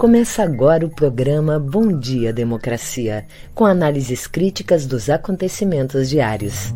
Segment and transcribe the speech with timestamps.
[0.00, 6.72] Começa agora o programa Bom Dia Democracia, com análises críticas dos acontecimentos diários.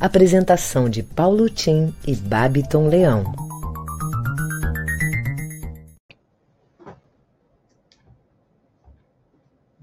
[0.00, 3.22] Apresentação de Paulo Tim e Babiton Leão.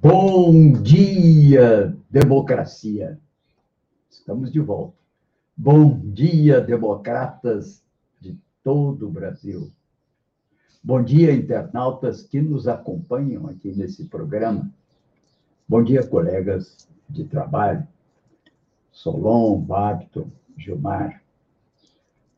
[0.01, 3.19] Bom dia, democracia!
[4.09, 4.97] Estamos de volta.
[5.55, 7.83] Bom dia, democratas
[8.19, 9.71] de todo o Brasil.
[10.87, 14.71] Bom dia, internautas que nos acompanham aqui nesse programa.
[15.67, 17.87] Bom dia, colegas de trabalho.
[18.91, 21.23] Solon, Babton, Gilmar.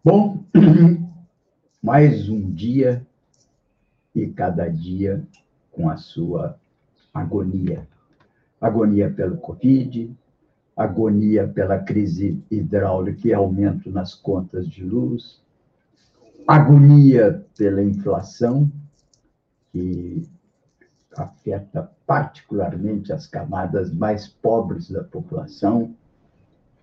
[0.01, 0.45] Bom,
[1.83, 3.05] mais um dia
[4.15, 5.21] e cada dia
[5.69, 6.57] com a sua
[7.13, 7.85] agonia.
[8.61, 10.09] Agonia pelo Covid,
[10.73, 15.45] agonia pela crise hidráulica e aumento nas contas de luz,
[16.47, 18.71] agonia pela inflação,
[19.71, 20.25] que
[21.15, 25.93] afeta particularmente as camadas mais pobres da população,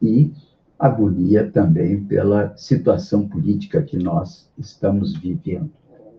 [0.03, 0.35] e
[0.79, 5.73] agonia também pela situação política que nós estamos vivendo.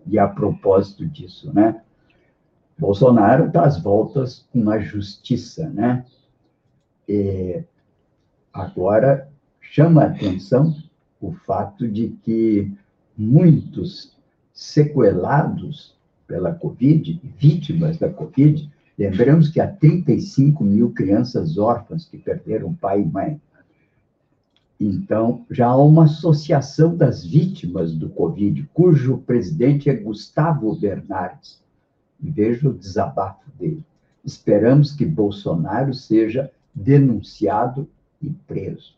[0.06, 1.82] E a propósito disso, né?
[2.78, 6.04] Bolsonaro dá as voltas com a justiça, né?
[7.08, 7.62] E
[8.52, 10.74] agora chama a atenção
[11.20, 12.76] o fato de que
[13.16, 14.12] muitos
[14.52, 15.94] sequelados
[16.26, 23.02] pela Covid, vítimas da Covid, lembramos que há 35 mil crianças órfãs que perderam pai
[23.02, 23.40] e mãe.
[24.78, 31.62] Então, já há uma associação das vítimas do Covid, cujo presidente é Gustavo Bernardes.
[32.20, 33.84] Veja o desabafo dele.
[34.24, 37.88] Esperamos que Bolsonaro seja denunciado
[38.20, 38.95] e preso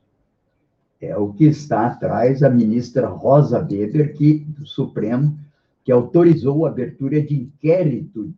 [1.01, 5.39] é o que está atrás a ministra Rosa Weber, que, do Supremo,
[5.85, 8.33] que autorizou a abertura de inquérito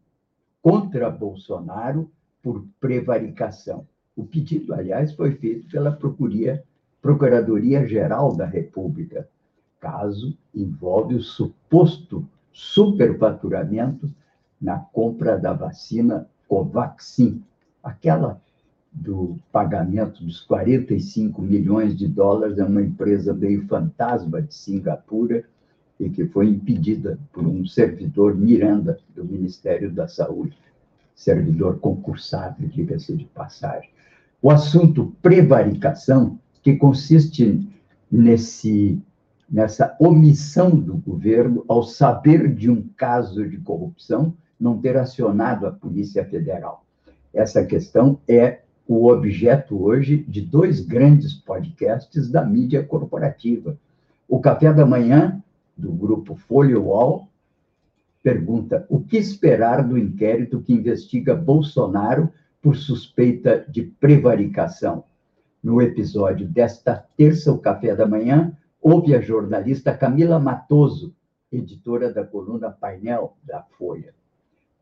[0.63, 2.11] contra Bolsonaro
[2.43, 3.87] por prevaricação.
[4.15, 5.99] O pedido, aliás, foi feito pela
[7.01, 9.27] Procuradoria-Geral da República.
[9.81, 14.11] Caso envolve o suposto superfaturamento
[14.61, 17.43] na compra da vacina Covaxin,
[17.83, 18.41] aquela
[18.93, 25.45] do pagamento dos 45 milhões de dólares a uma empresa meio fantasma de Singapura
[25.99, 30.57] e que foi impedida por um servidor Miranda do Ministério da Saúde,
[31.15, 33.91] servidor concursado, diga-se de passagem.
[34.43, 37.69] O assunto prevaricação, que consiste
[38.11, 39.01] nesse
[39.51, 45.73] nessa omissão do governo ao saber de um caso de corrupção não ter acionado a
[45.73, 46.85] Polícia Federal.
[47.35, 53.79] Essa questão é o objeto hoje de dois grandes podcasts da mídia corporativa.
[54.29, 55.41] O Café da Manhã,
[55.77, 57.29] do grupo Folha Wall,
[58.21, 62.31] pergunta o que esperar do inquérito que investiga Bolsonaro
[62.61, 65.05] por suspeita de prevaricação.
[65.63, 68.53] No episódio desta terça, o Café da Manhã,
[68.83, 71.15] houve a jornalista Camila Matoso,
[71.53, 74.13] editora da coluna Painel da Folha.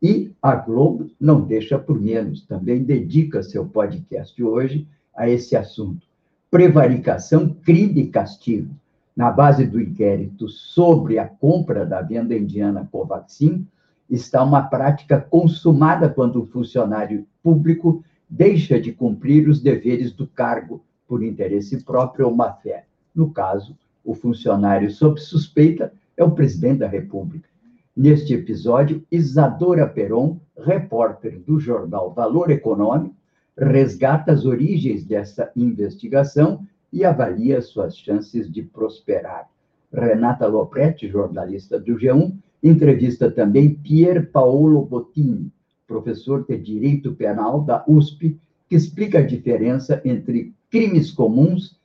[0.01, 6.07] E a Globo não deixa por menos, também dedica seu podcast hoje a esse assunto.
[6.49, 8.73] Prevaricação, crime e castigo.
[9.15, 13.67] Na base do inquérito sobre a compra da venda indiana Covaxin,
[14.09, 20.81] está uma prática consumada quando o funcionário público deixa de cumprir os deveres do cargo
[21.07, 22.85] por interesse próprio ou má fé.
[23.13, 27.49] No caso, o funcionário sob suspeita é o presidente da República.
[27.99, 33.13] Neste episódio, Isadora Peron, repórter do jornal Valor Econômico,
[33.57, 39.49] resgata as origens dessa investigação e avalia suas chances de prosperar.
[39.91, 45.51] Renata Lopretti, jornalista do G1, entrevista também Pier Paolo Bottini,
[45.85, 48.39] professor de Direito Penal da USP,
[48.69, 51.77] que explica a diferença entre crimes comuns,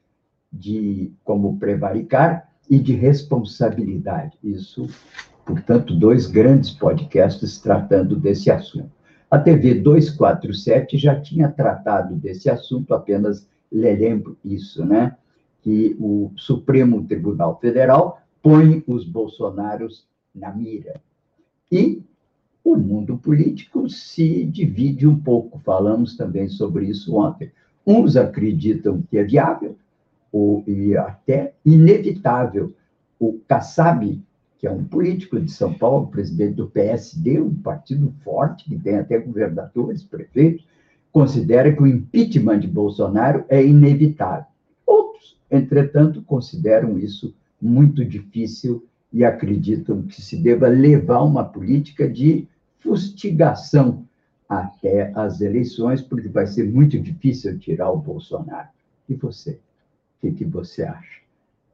[0.53, 4.39] de como prevaricar, e de responsabilidade.
[4.43, 4.89] Isso
[5.45, 8.91] portanto, dois grandes podcasts tratando desse assunto.
[9.31, 15.17] A TV 247 já tinha tratado desse assunto, apenas lembro isso, né?
[15.63, 21.01] Que o Supremo Tribunal Federal põe os bolsonaros na mira.
[21.73, 22.03] E
[22.63, 27.51] o mundo político se divide um pouco, falamos também sobre isso ontem.
[27.87, 29.77] Uns acreditam que é viável,
[30.33, 32.75] ou e até inevitável.
[33.19, 34.21] O Kassab,
[34.59, 38.97] que é um político de São Paulo, presidente do PSD, um partido forte, que tem
[38.97, 40.67] até governadores, prefeitos,
[41.13, 44.47] considera que o impeachment de Bolsonaro é inevitável.
[44.87, 52.49] Outros, entretanto, consideram isso muito difícil e acreditam que se deva levar uma política de
[52.81, 54.05] fustigação
[54.49, 58.69] até as eleições, porque vai ser muito difícil tirar o Bolsonaro.
[59.09, 59.53] E você?
[59.53, 59.59] O
[60.21, 61.21] que, que você acha?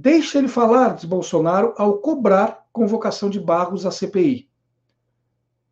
[0.00, 4.48] deixa ele falar, diz Bolsonaro, ao cobrar convocação de Barros à CPI.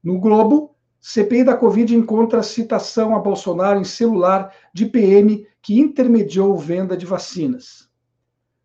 [0.05, 6.59] No Globo, CPI da Covid encontra citação a Bolsonaro em celular de PM que intermediou
[6.59, 7.89] venda de vacinas.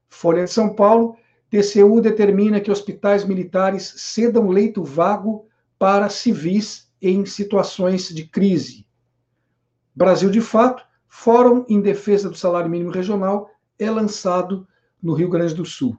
[0.10, 1.16] Folha de São Paulo,
[1.50, 5.46] TCU determina que hospitais militares cedam leito vago
[5.80, 8.86] para civis em situações de crise.
[9.96, 13.50] Brasil de Fato, Fórum em Defesa do Salário Mínimo Regional
[13.80, 14.68] é lançado
[15.04, 15.98] no Rio Grande do Sul.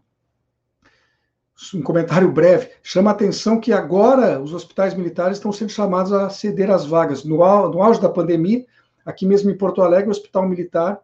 [1.74, 2.70] Um comentário breve.
[2.82, 7.22] Chama a atenção que agora os hospitais militares estão sendo chamados a ceder as vagas.
[7.22, 8.64] No, no auge da pandemia,
[9.04, 11.00] aqui mesmo em Porto Alegre, o hospital militar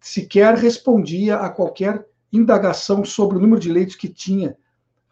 [0.00, 4.56] sequer respondia a qualquer indagação sobre o número de leitos que tinha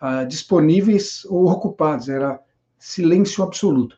[0.00, 2.40] uh, disponíveis ou ocupados, era
[2.78, 3.96] silêncio absoluto.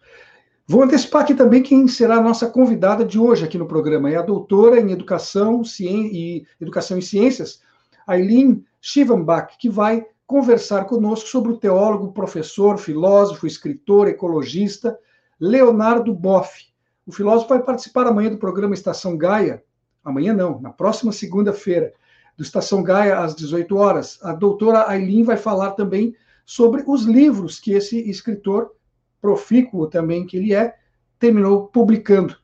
[0.66, 4.10] Vou antecipar aqui também quem será a nossa convidada de hoje aqui no programa.
[4.10, 7.60] É a doutora em Educação, e, Educação e Ciências,
[8.08, 14.98] Aileen Shivanbach, que vai conversar conosco sobre o teólogo, professor, filósofo, escritor, ecologista
[15.38, 16.66] Leonardo Boff.
[17.06, 19.62] O filósofo vai participar amanhã do programa Estação Gaia,
[20.04, 21.92] amanhã não, na próxima segunda-feira,
[22.36, 24.18] do Estação Gaia, às 18 horas.
[24.22, 26.14] A doutora Aileen vai falar também
[26.46, 28.72] sobre os livros que esse escritor,
[29.20, 30.76] profícuo também que ele é,
[31.18, 32.36] terminou publicando.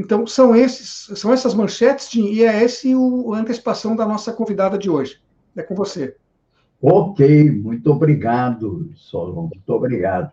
[0.00, 4.32] Então, são, esses, são essas manchetes, Tim, e é esse o, a antecipação da nossa
[4.32, 5.20] convidada de hoje.
[5.54, 6.16] É com você.
[6.80, 10.32] Ok, muito obrigado, Solon, muito obrigado.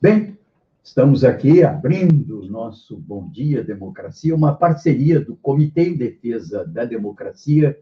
[0.00, 0.38] Bem,
[0.84, 6.84] estamos aqui abrindo o nosso Bom Dia Democracia, uma parceria do Comitê em Defesa da
[6.84, 7.76] Democracia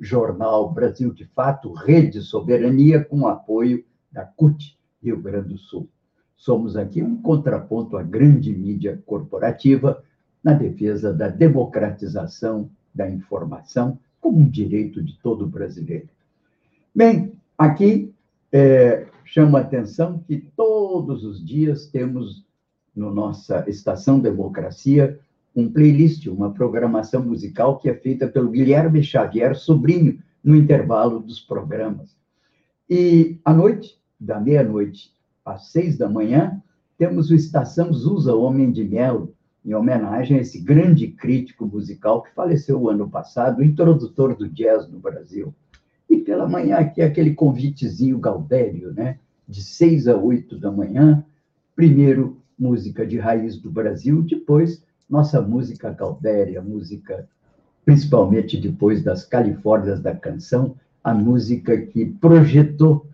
[0.00, 5.88] jornal Brasil de Fato, Rede Soberania, com apoio da CUT, Rio Grande do Sul.
[6.36, 10.02] Somos aqui um contraponto à grande mídia corporativa
[10.42, 16.08] na defesa da democratização da informação como um direito de todo brasileiro.
[16.94, 18.12] Bem, aqui
[18.52, 22.44] é, chama a atenção que todos os dias temos,
[22.94, 25.18] no nossa Estação Democracia,
[25.54, 31.40] um playlist, uma programação musical que é feita pelo Guilherme Xavier, sobrinho, no intervalo dos
[31.40, 32.16] programas.
[32.88, 35.12] E à noite, da meia-noite
[35.44, 36.60] às seis da manhã,
[36.98, 42.34] temos o Estação Zusa Homem de Melo, em homenagem a esse grande crítico musical que
[42.34, 45.54] faleceu o ano passado, introdutor do jazz no Brasil.
[46.08, 49.18] E pela manhã aqui aquele convitezinho Galdério, né?
[49.46, 51.24] De seis a oito da manhã,
[51.74, 57.28] primeiro música de raiz do Brasil, depois nossa música Caldéria, música
[57.84, 63.06] principalmente depois das Califórnias da Canção, a música que projetou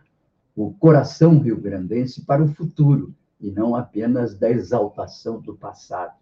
[0.55, 6.15] o coração rio-grandense para o futuro, e não apenas da exaltação do passado.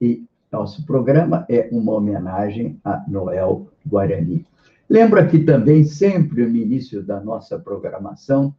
[0.00, 4.46] E nosso programa é uma homenagem a Noel Guarani.
[4.88, 8.54] Lembro aqui também, sempre no início da nossa programação,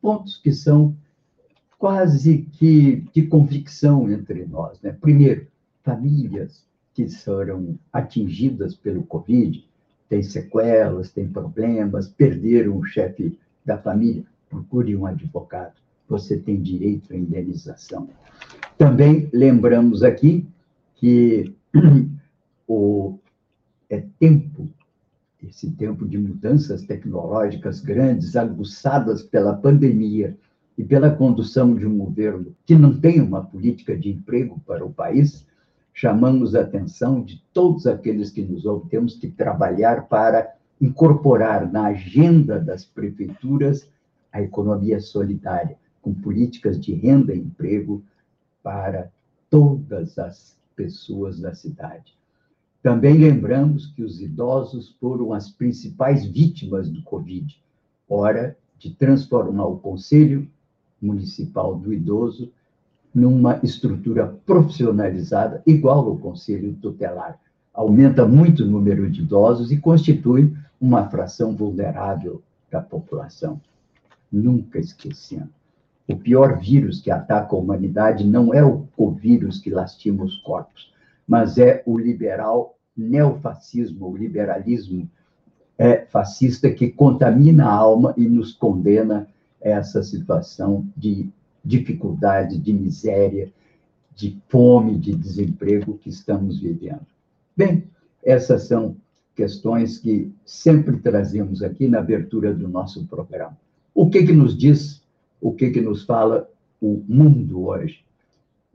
[0.00, 0.96] pontos que são
[1.78, 4.80] quase que de convicção entre nós.
[4.80, 4.96] Né?
[4.98, 5.46] Primeiro,
[5.84, 6.64] famílias
[6.94, 9.62] que foram atingidas pelo Covid,
[10.08, 15.74] têm sequelas, têm problemas, perderam o chefe da família, procure um advogado.
[16.08, 18.08] Você tem direito à indenização.
[18.78, 20.46] Também lembramos aqui
[20.96, 21.54] que
[22.66, 23.18] o
[23.88, 24.68] é tempo
[25.42, 30.36] esse tempo de mudanças tecnológicas grandes, aguçadas pela pandemia
[30.76, 34.92] e pela condução de um governo que não tem uma política de emprego para o
[34.92, 35.46] país,
[35.94, 38.88] chamamos a atenção de todos aqueles que nos ouvem.
[38.88, 43.88] Temos que trabalhar para incorporar na agenda das prefeituras
[44.32, 48.02] a economia solidária, com políticas de renda e emprego
[48.62, 49.10] para
[49.48, 52.14] todas as pessoas da cidade.
[52.82, 57.60] Também lembramos que os idosos foram as principais vítimas do Covid.
[58.08, 60.48] Hora de transformar o Conselho
[61.02, 62.52] Municipal do Idoso
[63.12, 67.40] numa estrutura profissionalizada, igual ao Conselho Tutelar.
[67.72, 73.60] Aumenta muito o número de idosos e constitui uma fração vulnerável da população.
[74.30, 75.55] Nunca esquecendo.
[76.08, 80.92] O pior vírus que ataca a humanidade não é o covírus que lastima os corpos,
[81.26, 85.08] mas é o liberal neofascismo, o liberalismo
[85.78, 89.28] é fascista que contamina a alma e nos condena
[89.62, 91.28] a essa situação de
[91.64, 93.52] dificuldade, de miséria,
[94.14, 97.04] de fome, de desemprego que estamos vivendo.
[97.54, 97.84] Bem,
[98.24, 98.96] essas são
[99.34, 103.56] questões que sempre trazemos aqui na abertura do nosso programa.
[103.94, 105.02] O que que nos diz,
[105.40, 106.48] o que que nos fala
[106.80, 108.04] o mundo hoje?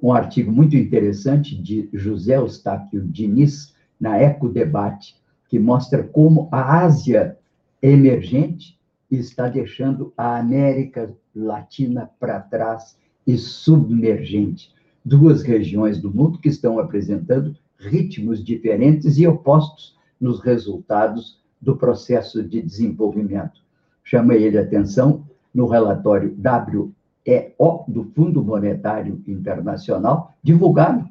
[0.01, 5.15] Um artigo muito interessante de José Eustáquio Diniz, na Ecodebate,
[5.47, 7.37] que mostra como a Ásia
[7.81, 8.79] emergente
[9.11, 14.73] está deixando a América Latina para trás e submergente.
[15.03, 22.43] Duas regiões do mundo que estão apresentando ritmos diferentes e opostos nos resultados do processo
[22.43, 23.61] de desenvolvimento.
[24.03, 25.20] Chama ele a atenção
[25.53, 31.07] no relatório WEO do Fundo Monetário Internacional, divulgado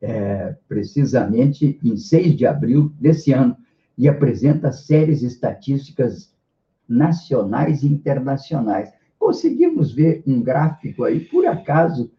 [0.00, 3.56] é, precisamente em 6 de abril desse ano,
[3.98, 6.30] e apresenta séries estatísticas
[6.86, 8.92] nacionais e internacionais.
[9.18, 12.10] Conseguimos ver um gráfico aí, por acaso,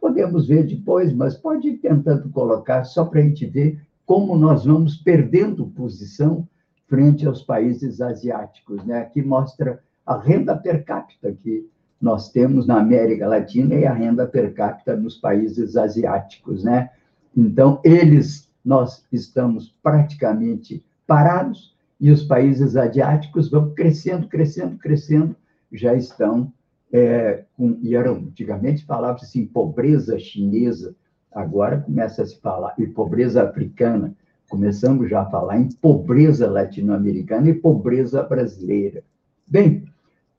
[0.00, 4.64] podemos ver depois, mas pode ir tentando colocar só para a gente ver como nós
[4.64, 6.48] vamos perdendo posição
[6.88, 8.84] frente aos países asiáticos.
[8.84, 8.98] Né?
[8.98, 14.26] Aqui mostra a renda per capita que nós temos na América Latina e a renda
[14.26, 16.64] per capita nos países asiáticos.
[16.64, 16.90] Né?
[17.36, 25.36] Então, eles, nós estamos praticamente parados e os países asiáticos vão crescendo, crescendo, crescendo,
[25.72, 26.52] já estão
[26.92, 30.96] é, com, e eram, antigamente falava-se assim, pobreza chinesa,
[31.30, 34.12] agora começa a se falar, e pobreza africana,
[34.48, 39.04] começamos já a falar em pobreza latino-americana e pobreza brasileira.
[39.46, 39.84] Bem,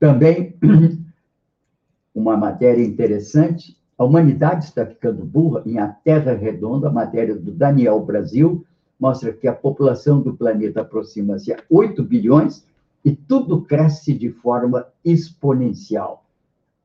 [0.02, 0.56] também
[2.12, 7.52] uma matéria interessante a humanidade está ficando burra em A Terra Redonda, a matéria do
[7.52, 8.66] Daniel Brasil,
[8.98, 12.66] mostra que a população do planeta aproxima-se a 8 bilhões
[13.04, 16.24] e tudo cresce de forma exponencial.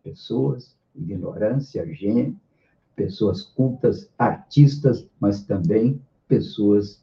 [0.04, 2.36] Pessoas, ignorância, gênero,
[2.96, 7.02] pessoas cultas, artistas, mas também pessoas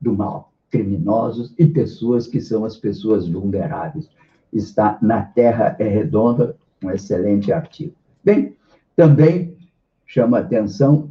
[0.00, 4.08] do mal, criminosos e pessoas que são as pessoas vulneráveis.
[4.56, 7.92] Está na Terra é Redonda, um excelente artigo.
[8.24, 8.56] Bem,
[8.96, 9.54] também
[10.06, 11.10] chama atenção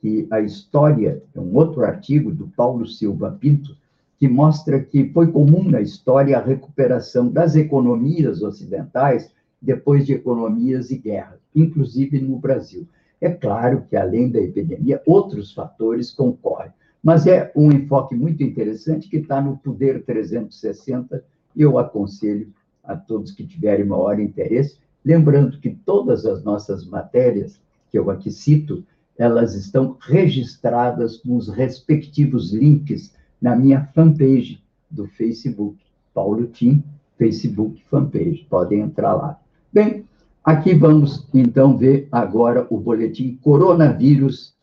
[0.00, 3.76] que a história, é um outro artigo do Paulo Silva Pinto,
[4.16, 9.30] que mostra que foi comum na história a recuperação das economias ocidentais
[9.60, 12.86] depois de economias e guerras, inclusive no Brasil.
[13.20, 16.70] É claro que, além da epidemia, outros fatores concorrem,
[17.02, 21.24] mas é um enfoque muito interessante que está no Poder 360
[21.56, 22.52] e eu aconselho
[22.88, 28.30] a todos que tiverem maior interesse, lembrando que todas as nossas matérias que eu aqui
[28.30, 28.82] cito,
[29.16, 35.78] elas estão registradas nos respectivos links na minha fanpage do Facebook,
[36.14, 36.82] Paulo Tim,
[37.16, 38.46] Facebook fanpage.
[38.48, 39.38] Podem entrar lá.
[39.72, 40.04] Bem,
[40.42, 44.54] aqui vamos então ver agora o boletim Coronavírus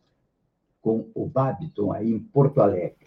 [0.82, 3.06] com o Babiton aí em Porto Alegre.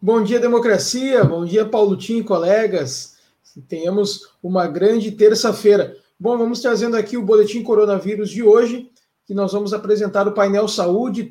[0.00, 1.24] Bom dia, democracia.
[1.24, 2.22] Bom dia, Paulo Tim
[3.68, 5.96] Tenhamos uma grande terça-feira.
[6.18, 8.90] Bom, vamos trazendo aqui o boletim coronavírus de hoje,
[9.26, 11.30] que nós vamos apresentar o painel Saúde,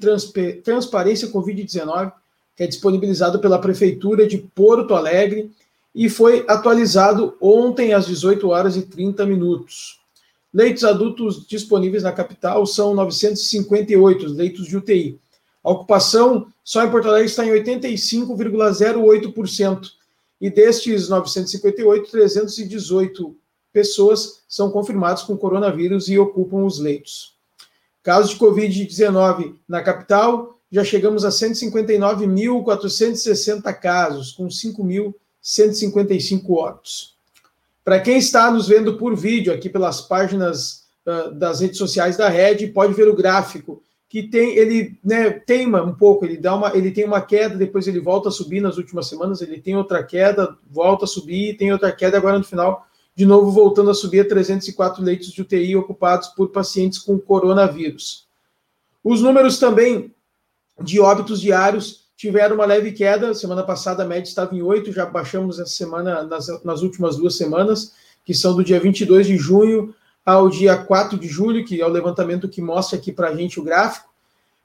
[0.64, 2.12] Transparência Covid-19,
[2.56, 5.52] que é disponibilizado pela Prefeitura de Porto Alegre
[5.94, 10.00] e foi atualizado ontem às 18 horas e 30 minutos.
[10.54, 15.18] Leitos adultos disponíveis na capital são 958 leitos de UTI.
[15.64, 20.01] A ocupação só em Porto Alegre está em 85,08%.
[20.42, 23.38] E destes 958, 318
[23.72, 27.36] pessoas são confirmadas com coronavírus e ocupam os leitos.
[28.02, 37.16] Casos de Covid-19 na capital, já chegamos a 159.460 casos, com 5.155 óbitos.
[37.84, 42.30] Para quem está nos vendo por vídeo aqui pelas páginas uh, das redes sociais da
[42.30, 46.76] Rede, pode ver o gráfico que tem ele né, teima um pouco, ele dá uma,
[46.76, 50.04] ele tem uma queda, depois ele volta a subir nas últimas semanas, ele tem outra
[50.04, 54.20] queda, volta a subir, tem outra queda agora no final, de novo voltando a subir
[54.20, 58.28] a 304 leitos de UTI ocupados por pacientes com coronavírus.
[59.02, 60.14] Os números também
[60.82, 65.06] de óbitos diários tiveram uma leve queda, semana passada a média estava em 8, já
[65.06, 67.94] baixamos essa semana nas, nas últimas duas semanas,
[68.26, 71.90] que são do dia 22 de junho ao dia 4 de julho, que é o
[71.90, 74.10] levantamento que mostra aqui para a gente o gráfico,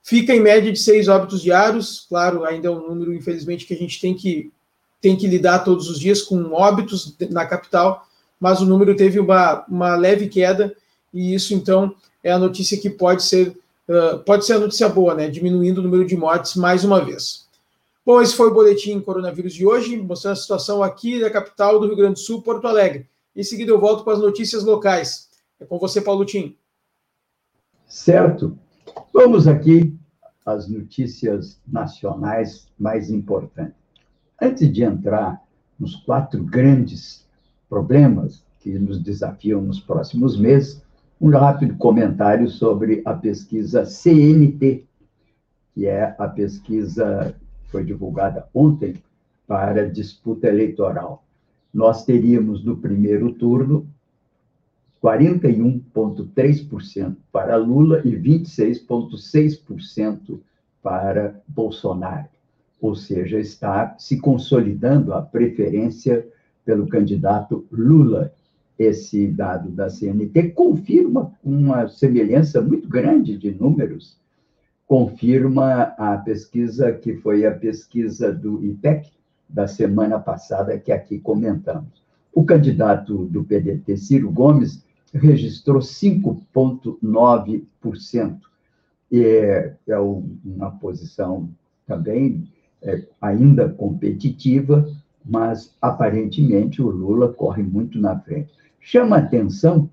[0.03, 2.07] fica em média de seis óbitos diários.
[2.09, 4.53] Claro, ainda é um número, infelizmente, que a gente tem que,
[5.01, 8.07] tem que lidar todos os dias com óbitos na capital,
[8.39, 10.75] mas o número teve uma, uma leve queda,
[11.13, 13.57] e isso, então, é a notícia que pode ser,
[13.89, 15.29] uh, pode ser a notícia boa, né?
[15.29, 17.47] Diminuindo o número de mortes mais uma vez.
[18.05, 21.87] Bom, esse foi o boletim coronavírus de hoje, mostrando a situação aqui da capital do
[21.87, 23.07] Rio Grande do Sul, Porto Alegre.
[23.35, 25.26] Em seguida, eu volto com as notícias locais.
[25.59, 26.57] É com você, Paulo Tim.
[27.87, 28.59] Certo.
[29.13, 29.99] Vamos aqui
[30.45, 33.75] às notícias nacionais mais importantes.
[34.41, 35.43] Antes de entrar
[35.79, 37.27] nos quatro grandes
[37.69, 40.83] problemas que nos desafiam nos próximos meses,
[41.21, 44.85] um rápido comentário sobre a pesquisa CNT,
[45.75, 49.03] que é a pesquisa que foi divulgada ontem
[49.47, 51.25] para disputa eleitoral.
[51.73, 53.89] Nós teríamos no primeiro turno
[55.07, 60.41] 41,3% para Lula e 26,6%
[60.83, 62.27] para Bolsonaro.
[62.81, 66.27] Ou seja, está se consolidando a preferência
[66.65, 68.33] pelo candidato Lula.
[68.77, 74.19] Esse dado da CNT confirma uma semelhança muito grande de números,
[74.89, 79.13] confirma a pesquisa que foi a pesquisa do IPEC
[79.49, 82.05] da semana passada, que aqui comentamos.
[82.35, 84.85] O candidato do PDT, Ciro Gomes,
[85.17, 88.39] registrou 5,9%.
[89.13, 91.49] É, é uma posição
[91.87, 92.51] também
[92.83, 94.91] é, ainda competitiva,
[95.25, 98.53] mas aparentemente o Lula corre muito na frente.
[98.81, 99.89] Chama atenção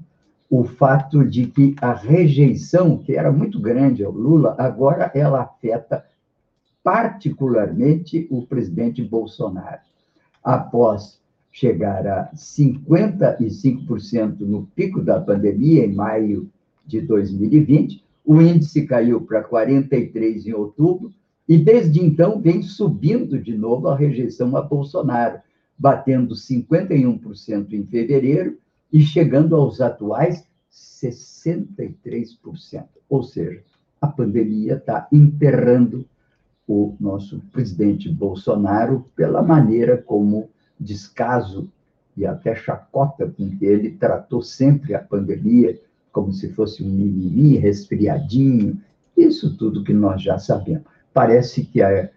[0.49, 6.05] o fato de que a rejeição, que era muito grande ao Lula, agora ela afeta
[6.83, 9.81] particularmente o presidente Bolsonaro.
[10.43, 11.19] Após
[11.53, 16.49] chegar a 55% no pico da pandemia, em maio
[16.85, 18.03] de 2020.
[18.25, 21.13] O índice caiu para 43% em outubro,
[21.47, 25.39] e desde então vem subindo de novo a rejeição a Bolsonaro,
[25.77, 28.57] batendo 51% em fevereiro
[28.91, 32.87] e chegando aos atuais 63%.
[33.07, 33.61] Ou seja,
[34.01, 36.03] a pandemia está enterrando
[36.67, 40.49] o nosso presidente Bolsonaro pela maneira como
[40.83, 41.69] descaso
[42.15, 45.79] e até chacota com que ele tratou sempre a pandemia
[46.11, 48.79] como se fosse um mimimi, resfriadinho,
[49.17, 50.83] isso tudo que nós já sabemos.
[51.11, 52.09] Parece que a,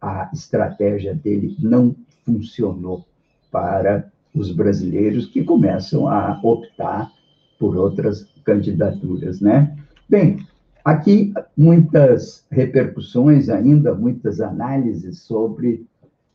[0.00, 3.04] a estratégia dele não funcionou
[3.50, 7.12] para os brasileiros que começam a optar
[7.58, 9.76] por outras candidaturas, né?
[10.08, 10.46] Bem,
[10.82, 15.86] aqui muitas repercussões ainda, muitas análises sobre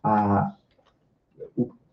[0.04, 0.54] a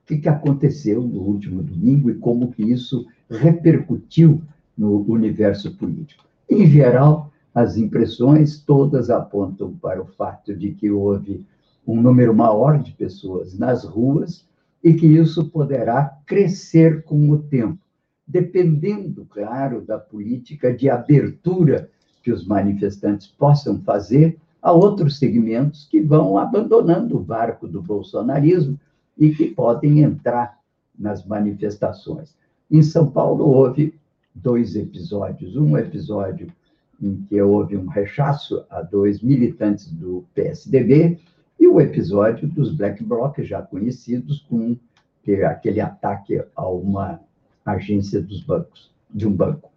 [0.06, 4.42] que, que aconteceu no último domingo e como que isso repercutiu
[4.76, 6.24] no universo político.
[6.48, 11.46] Em geral, as impressões todas apontam para o fato de que houve
[11.86, 14.44] um número maior de pessoas nas ruas
[14.82, 17.78] e que isso poderá crescer com o tempo,
[18.26, 21.88] dependendo, claro, da política de abertura
[22.22, 28.80] que os manifestantes possam fazer a outros segmentos que vão abandonando o barco do bolsonarismo
[29.18, 30.58] e que podem entrar
[30.98, 32.34] nas manifestações.
[32.70, 33.94] Em São Paulo, houve
[34.34, 35.56] dois episódios.
[35.56, 36.48] Um episódio
[37.00, 41.18] em que houve um rechaço a dois militantes do PSDB
[41.58, 44.76] e o episódio dos Black Blocs, já conhecidos, com
[45.46, 47.20] aquele ataque a uma
[47.64, 49.70] agência dos bancos, de um banco.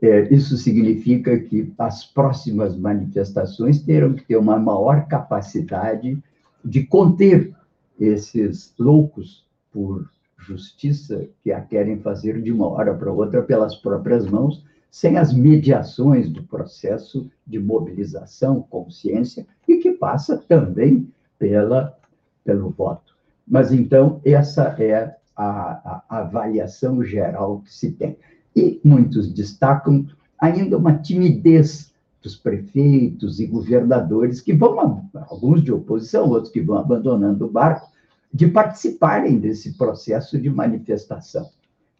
[0.00, 6.18] É, isso significa que as próximas manifestações terão que ter uma maior capacidade
[6.64, 7.54] de conter
[7.98, 14.26] esses loucos por justiça que a querem fazer de uma hora para outra pelas próprias
[14.26, 21.98] mãos, sem as mediações do processo de mobilização, consciência, e que passa também pela,
[22.44, 23.14] pelo voto.
[23.46, 28.16] Mas então, essa é a, a avaliação geral que se tem.
[28.54, 30.06] E muitos destacam
[30.40, 31.92] ainda uma timidez
[32.26, 37.88] dos prefeitos e governadores que vão, alguns de oposição, outros que vão abandonando o barco,
[38.34, 41.48] de participarem desse processo de manifestação.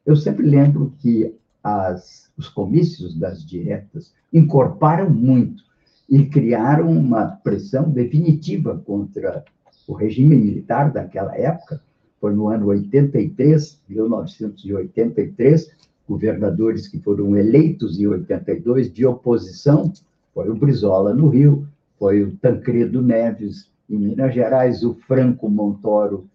[0.04, 5.62] Eu sempre lembro que as, os comícios das diretas encorparam muito
[6.10, 9.44] e criaram uma pressão definitiva contra
[9.86, 11.80] o regime militar daquela época.
[12.20, 15.70] Foi no ano 83, 1983,
[16.08, 19.92] governadores que foram eleitos em 82 de oposição,
[20.36, 21.66] foi o Brizola no Rio,
[21.98, 26.28] foi o Tancredo Neves em Minas Gerais, o Franco Montoro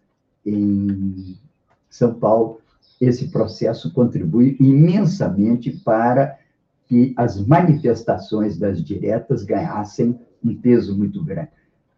[0.44, 1.38] em
[1.88, 2.60] São Paulo.
[3.00, 6.36] Esse processo contribui imensamente para
[6.88, 11.52] que as manifestações das diretas ganhassem um peso muito grande.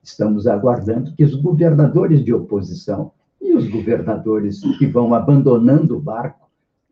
[0.04, 6.50] Estamos aguardando que os governadores de oposição e os governadores que vão abandonando o barco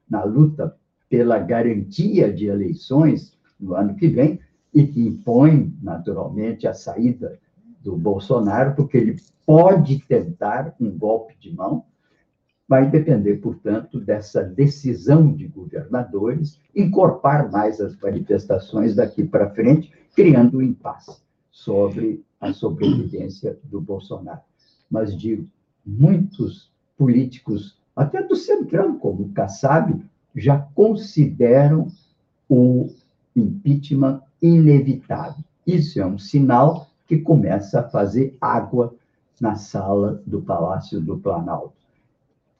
[0.10, 0.74] na luta
[1.10, 4.39] pela garantia de eleições no ano que vem
[4.74, 7.40] e que impõem, naturalmente, a saída
[7.82, 11.84] do Bolsonaro, porque ele pode tentar um golpe de mão,
[12.68, 20.60] vai depender, portanto, dessa decisão de governadores encorpar mais as manifestações daqui para frente, criando
[20.60, 24.42] um impasse sobre a sobrevivência do Bolsonaro.
[24.90, 25.48] Mas digo,
[25.86, 30.02] muitos políticos, até do Centrão, como o Kassab,
[30.36, 31.88] já consideram
[32.48, 32.90] o
[33.36, 35.43] impeachment inevitável.
[35.65, 38.93] Isso é um sinal que começa a fazer água
[39.39, 41.73] na sala do Palácio do Planalto.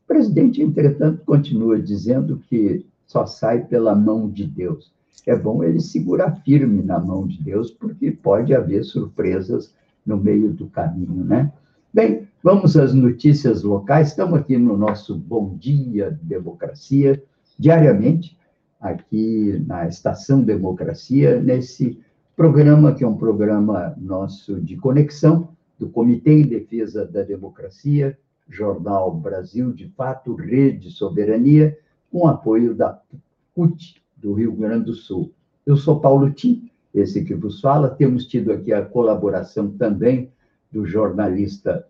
[0.03, 4.91] O presidente, entretanto, continua dizendo que só sai pela mão de Deus.
[5.25, 9.73] É bom ele segurar firme na mão de Deus, porque pode haver surpresas
[10.05, 11.51] no meio do caminho, né?
[11.93, 14.09] Bem, vamos às notícias locais.
[14.09, 17.21] Estamos aqui no nosso Bom Dia Democracia,
[17.59, 18.37] diariamente,
[18.81, 21.99] aqui na Estação Democracia, nesse
[22.35, 28.17] programa, que é um programa nosso de conexão, do Comitê em Defesa da Democracia,
[28.49, 31.77] Jornal Brasil de Fato, Rede Soberania,
[32.11, 32.99] com apoio da
[33.55, 35.31] CUT, do Rio Grande do Sul.
[35.65, 37.89] Eu sou Paulo Tim, esse que vos fala.
[37.89, 40.31] Temos tido aqui a colaboração também
[40.71, 41.87] do jornalista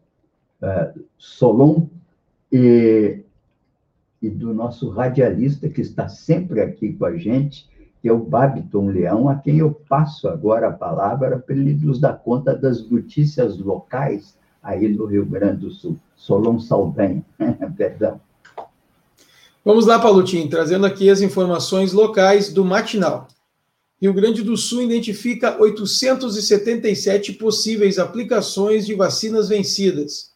[0.62, 1.88] uh, Solon
[2.52, 3.24] e,
[4.22, 7.68] e do nosso radialista, que está sempre aqui com a gente,
[8.02, 12.00] que é o Babiton Leão, a quem eu passo agora a palavra para ele nos
[12.00, 15.98] dar conta das notícias locais aí no Rio Grande do Sul.
[16.16, 17.24] Solon Saldanha,
[17.76, 18.22] perdão.
[19.66, 23.28] Vamos lá, Paulutinho, trazendo aqui as informações locais do matinal.
[24.02, 30.32] Rio Grande do Sul identifica 877 possíveis aplicações de vacinas vencidas.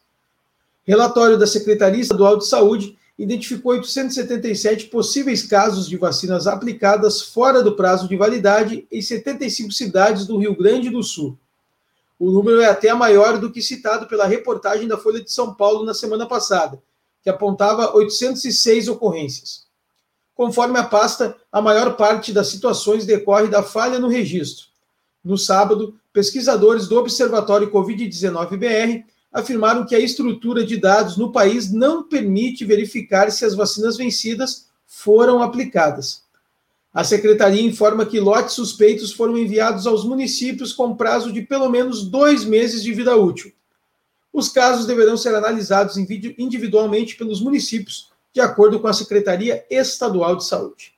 [0.84, 7.74] Relatório da Secretaria Estadual de Saúde identificou 877 possíveis casos de vacinas aplicadas fora do
[7.74, 11.38] prazo de validade em 75 cidades do Rio Grande do Sul.
[12.18, 15.84] O número é até maior do que citado pela reportagem da Folha de São Paulo
[15.84, 16.80] na semana passada,
[17.22, 19.66] que apontava 806 ocorrências.
[20.34, 24.66] Conforme a pasta, a maior parte das situações decorre da falha no registro.
[25.24, 31.70] No sábado, pesquisadores do Observatório Covid-19 BR afirmaram que a estrutura de dados no país
[31.70, 36.24] não permite verificar se as vacinas vencidas foram aplicadas.
[36.90, 42.08] A secretaria informa que lotes suspeitos foram enviados aos municípios com prazo de pelo menos
[42.08, 43.52] dois meses de vida útil.
[44.32, 50.46] Os casos deverão ser analisados individualmente pelos municípios, de acordo com a Secretaria Estadual de
[50.46, 50.94] Saúde.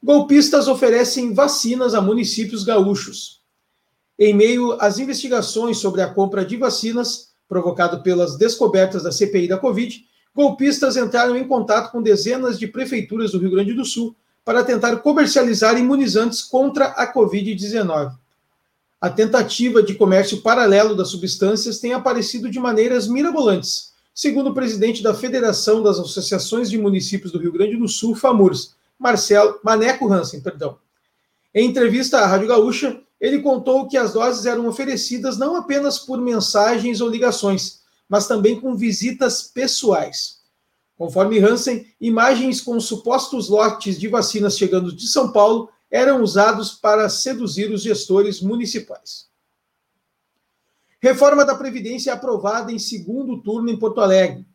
[0.00, 3.43] Golpistas oferecem vacinas a municípios gaúchos.
[4.18, 9.58] Em meio às investigações sobre a compra de vacinas, provocado pelas descobertas da CPI da
[9.58, 14.62] Covid, golpistas entraram em contato com dezenas de prefeituras do Rio Grande do Sul para
[14.62, 18.12] tentar comercializar imunizantes contra a Covid-19.
[19.00, 25.02] A tentativa de comércio paralelo das substâncias tem aparecido de maneiras mirabolantes, segundo o presidente
[25.02, 30.40] da Federação das Associações de Municípios do Rio Grande do Sul, FAMURS, Marcelo Maneco Hansen,
[30.40, 30.78] perdão.
[31.54, 36.20] Em entrevista à Rádio Gaúcha, ele contou que as doses eram oferecidas não apenas por
[36.20, 40.42] mensagens ou ligações, mas também com visitas pessoais.
[40.94, 47.08] Conforme Hansen, imagens com supostos lotes de vacinas chegando de São Paulo eram usados para
[47.08, 49.26] seduzir os gestores municipais.
[51.00, 54.46] Reforma da Previdência aprovada em segundo turno em Porto Alegre.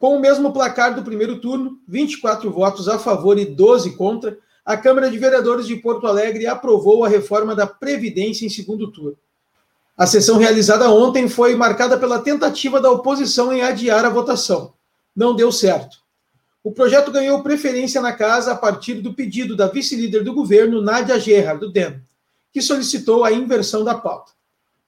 [0.00, 4.76] Com o mesmo placar do primeiro turno, 24 votos a favor e 12 contra, a
[4.76, 9.18] Câmara de Vereadores de Porto Alegre aprovou a reforma da Previdência em segundo turno.
[9.96, 14.72] A sessão realizada ontem foi marcada pela tentativa da oposição em adiar a votação.
[15.14, 15.98] Não deu certo.
[16.64, 21.20] O projeto ganhou preferência na casa a partir do pedido da vice-líder do governo, Nádia
[21.20, 22.00] Gerhard, do DEM,
[22.50, 24.32] que solicitou a inversão da pauta.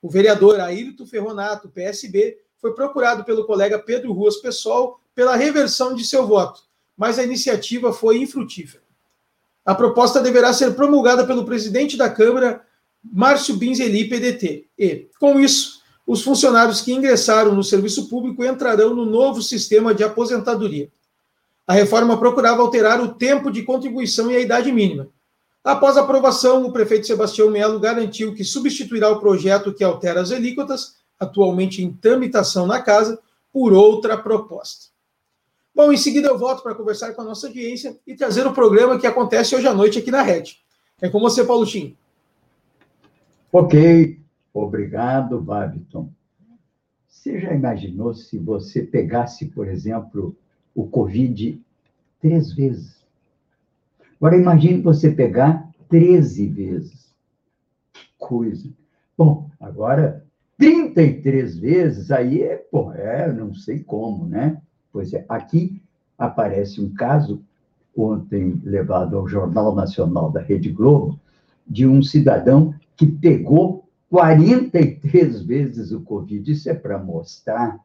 [0.01, 6.05] O vereador Ayrton Ferronato, PSB, foi procurado pelo colega Pedro Ruas Pessoal pela reversão de
[6.05, 6.63] seu voto,
[6.97, 8.86] mas a iniciativa foi infrutífera.
[9.67, 12.63] A proposta deverá ser promulgada pelo presidente da Câmara,
[13.03, 14.67] Márcio Binzeli, PDT.
[14.79, 20.05] E, com isso, os funcionários que ingressaram no serviço público entrarão no novo sistema de
[20.05, 20.89] aposentadoria.
[21.67, 25.09] A reforma procurava alterar o tempo de contribuição e a idade mínima.
[25.65, 30.31] Após a aprovação, o prefeito Sebastião Melo garantiu que substituirá o projeto que altera as
[30.31, 33.19] alíquotas, atualmente em tramitação na casa,
[33.53, 34.96] por outra proposta.
[35.77, 38.99] Bom, em seguida eu volto para conversar com a nossa audiência e trazer o programa
[38.99, 40.63] que acontece hoje à noite aqui na Rede.
[41.03, 41.95] É com você, Paulo Tim.
[43.53, 44.19] Ok,
[44.55, 46.09] obrigado, Babiton.
[47.07, 50.35] Você já imaginou se você pegasse, por exemplo,
[50.75, 51.61] o Covid
[52.23, 52.97] três vezes?
[54.19, 57.15] Agora imagine você pegar 13 vezes.
[57.93, 58.67] Que coisa.
[59.15, 60.25] Bom, agora
[60.57, 64.63] 33 vezes, aí é, pô, é, não sei como, né?
[64.97, 65.79] Pois é, aqui
[66.17, 67.43] aparece um caso,
[67.95, 71.21] ontem levado ao Jornal Nacional da Rede Globo,
[71.69, 76.51] de um cidadão que pegou 43 vezes o Covid.
[76.51, 77.79] Isso é para mostrar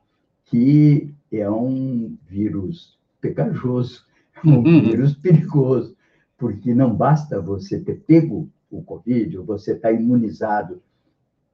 [0.46, 4.06] que é um vírus pegajoso,
[4.42, 4.82] um uhum.
[4.82, 5.94] vírus perigoso,
[6.38, 10.82] porque não basta você ter pego o Covid, ou você estar tá imunizado.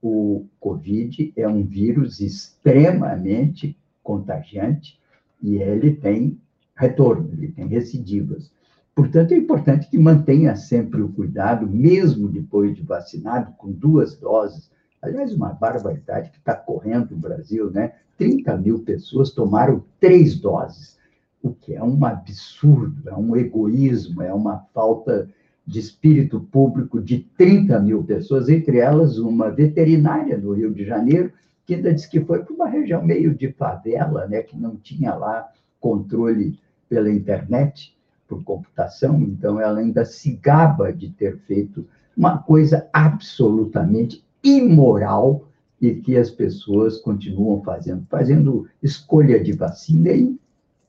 [0.04, 5.00] O Covid é um vírus extremamente contagiante
[5.42, 6.40] e ele tem
[6.76, 8.52] retorno, ele tem recidivas.
[8.96, 14.72] Portanto, é importante que mantenha sempre o cuidado, mesmo depois de vacinado, com duas doses.
[15.02, 17.94] Aliás, uma barbaridade que está correndo no Brasil, né?
[18.18, 20.98] 30 mil pessoas tomaram três doses,
[21.44, 25.30] o que é um absurdo, é um egoísmo, é uma falta
[25.66, 31.32] de espírito público de 30 mil pessoas, entre elas uma veterinária do Rio de Janeiro,
[31.68, 35.14] que ainda disse que foi para uma região meio de favela, né, que não tinha
[35.14, 35.52] lá
[35.82, 37.94] controle pela internet,
[38.26, 45.46] por computação, então ela ainda se gaba de ter feito uma coisa absolutamente imoral
[45.80, 50.38] e que as pessoas continuam fazendo, fazendo escolha de vacina e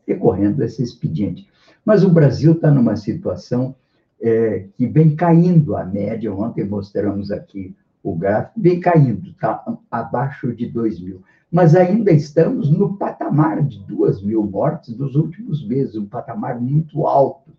[0.07, 1.47] recorrendo a esse expediente.
[1.85, 3.75] Mas o Brasil está numa situação
[4.21, 7.75] é, que vem caindo a média, ontem mostramos aqui
[8.13, 11.23] o gráfico, vem caindo, está abaixo de 2 mil.
[11.51, 17.07] Mas ainda estamos no patamar de 2 mil mortes dos últimos meses, um patamar muito
[17.07, 17.51] alto.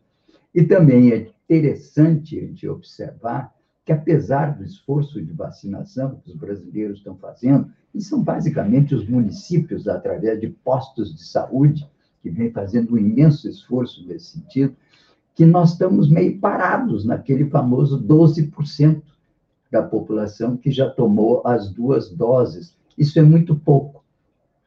[0.54, 7.00] E também é interessante de observar que, apesar do esforço de vacinação que os brasileiros
[7.00, 11.90] estão fazendo, e são basicamente os municípios, através de postos de saúde,
[12.22, 14.76] que vem fazendo um imenso esforço nesse sentido,
[15.34, 19.02] que nós estamos meio parados naquele famoso 12%
[19.72, 22.76] da população que já tomou as duas doses.
[22.98, 24.04] Isso é muito pouco.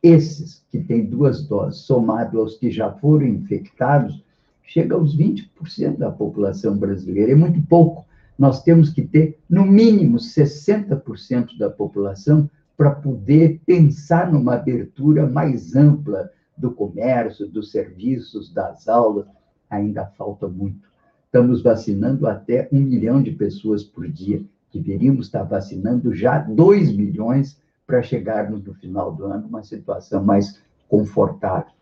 [0.03, 4.23] Esses que têm duas doses, somado aos que já foram infectados,
[4.63, 7.33] chega aos 20% da população brasileira.
[7.33, 8.05] É muito pouco.
[8.39, 15.77] Nós temos que ter, no mínimo, 60% da população para poder pensar numa abertura mais
[15.77, 19.27] ampla do comércio, dos serviços, das aulas.
[19.69, 20.89] Ainda falta muito.
[21.27, 27.59] Estamos vacinando até um milhão de pessoas por dia deveríamos estar vacinando já 2 milhões
[27.87, 31.73] para chegarmos no final do ano uma situação mais confortável.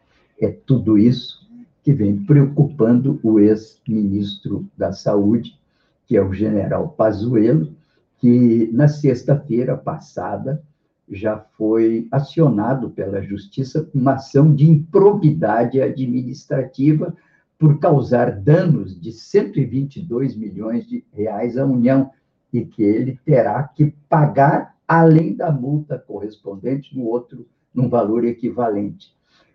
[0.41, 1.41] É tudo isso
[1.83, 5.59] que vem preocupando o ex-ministro da Saúde,
[6.07, 7.75] que é o general Pazuello,
[8.19, 10.63] que na sexta-feira passada
[11.11, 17.15] já foi acionado pela Justiça com uma ação de improbidade administrativa
[17.59, 22.11] por causar danos de 122 milhões de reais à União,
[22.53, 29.15] e que ele terá que pagar além da multa correspondente no outro, num valor equivalente.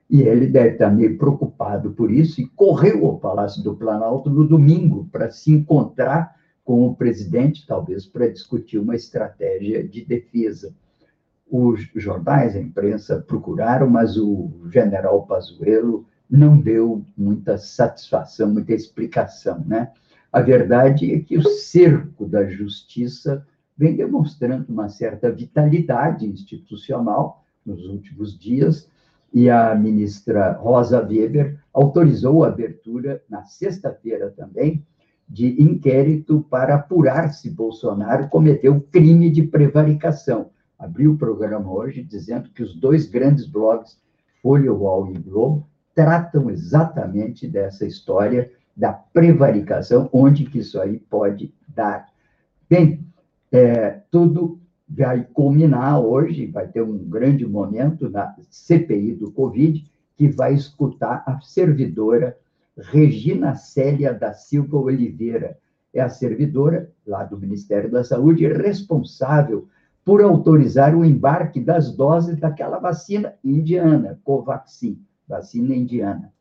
[0.09, 4.47] E ele deve estar meio preocupado por isso e correu ao Palácio do Planalto no
[4.47, 10.73] domingo para se encontrar com o presidente, talvez para discutir uma estratégia de defesa.
[11.49, 19.63] Os jornais, a imprensa procuraram, mas o general Pazuello não deu muita satisfação, muita explicação,
[19.65, 19.91] né?
[20.35, 27.85] A verdade é que o cerco da justiça vem demonstrando uma certa vitalidade institucional nos
[27.85, 28.89] últimos dias,
[29.33, 34.85] e a ministra Rosa Weber autorizou a abertura, na sexta-feira também,
[35.25, 40.49] de inquérito para apurar se Bolsonaro cometeu crime de prevaricação.
[40.77, 43.97] Abriu o programa hoje dizendo que os dois grandes blogs,
[44.41, 51.53] Folha UOL e Globo, tratam exatamente dessa história da prevaricação, onde que isso aí pode
[51.67, 52.09] dar.
[52.69, 53.05] Bem,
[53.51, 60.27] é, tudo vai culminar hoje, vai ter um grande momento na CPI do Covid, que
[60.27, 62.37] vai escutar a servidora
[62.77, 65.57] Regina Célia da Silva Oliveira.
[65.93, 69.67] É a servidora lá do Ministério da Saúde responsável
[70.03, 76.31] por autorizar o embarque das doses daquela vacina indiana, Covaxin, vacina indiana.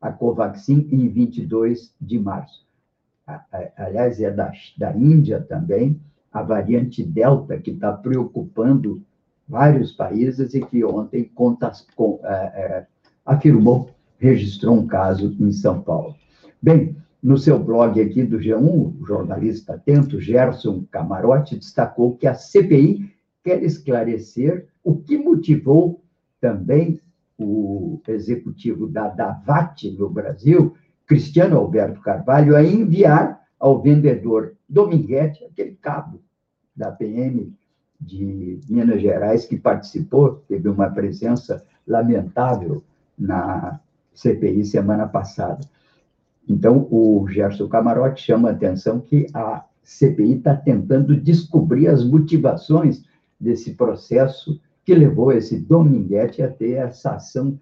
[0.00, 2.66] A Covaxin em 22 de março.
[3.76, 6.00] Aliás, é da, da Índia também,
[6.32, 9.02] a variante Delta, que está preocupando
[9.48, 12.86] vários países e que ontem contas, com, é, é,
[13.24, 16.14] afirmou, registrou um caso em São Paulo.
[16.60, 22.34] Bem, no seu blog aqui do G1, o jornalista atento Gerson Camarote destacou que a
[22.34, 26.02] CPI quer esclarecer o que motivou
[26.40, 27.00] também
[27.38, 30.74] o executivo da Davat no Brasil,
[31.06, 36.20] Cristiano Alberto Carvalho, a enviar ao vendedor Dominguete aquele cabo
[36.74, 37.54] da PM
[38.00, 42.82] de Minas Gerais, que participou, teve uma presença lamentável
[43.18, 43.80] na
[44.12, 45.60] CPI semana passada.
[46.48, 53.04] Então, o Gerson Camarote chama a atenção que a CPI está tentando descobrir as motivações
[53.38, 57.58] desse processo que levou esse Dominguete a ter essa ação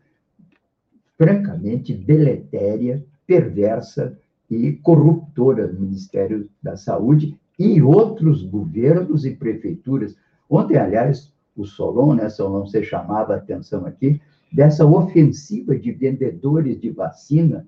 [1.16, 4.16] francamente deletéria, perversa
[4.50, 10.14] e corruptora do Ministério da Saúde e outros governos e prefeituras.
[10.50, 14.20] Ontem, aliás, o Solon, né, Solon, você chamava a atenção aqui,
[14.52, 17.66] dessa ofensiva de vendedores de vacina,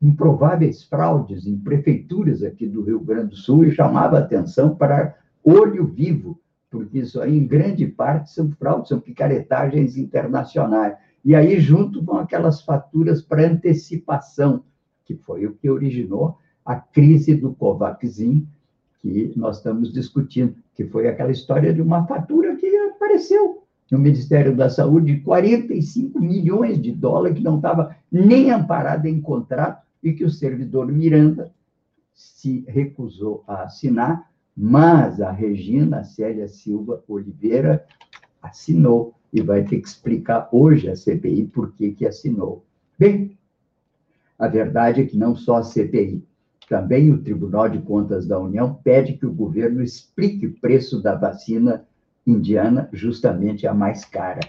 [0.00, 5.14] improváveis fraudes em prefeituras aqui do Rio Grande do Sul, e chamava a atenção para
[5.44, 6.40] olho vivo,
[6.74, 10.96] porque isso aí, em grande parte, são fraudes, são picaretagens internacionais.
[11.24, 14.64] E aí, junto com aquelas faturas para antecipação,
[15.04, 18.44] que foi o que originou a crise do Covaxin,
[18.98, 24.56] que nós estamos discutindo, que foi aquela história de uma fatura que apareceu no Ministério
[24.56, 30.12] da Saúde de 45 milhões de dólares, que não estava nem amparada em contrato, e
[30.12, 31.52] que o servidor Miranda
[32.12, 37.84] se recusou a assinar, mas a Regina Célia Silva Oliveira
[38.42, 42.64] assinou e vai ter que explicar hoje a CPI por que, que assinou.
[42.98, 43.36] Bem,
[44.38, 46.22] a verdade é que não só a CPI,
[46.68, 51.14] também o Tribunal de Contas da União pede que o governo explique o preço da
[51.14, 51.84] vacina
[52.26, 54.40] indiana, justamente a mais cara.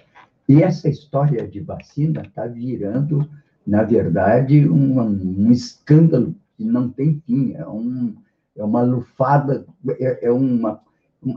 [0.48, 3.28] E essa história de vacina está virando,
[3.66, 7.54] na verdade, um, um, escândalo que não tem fim.
[7.54, 8.16] É, um,
[8.56, 9.66] é uma lufada,
[10.00, 10.82] é, é, uma,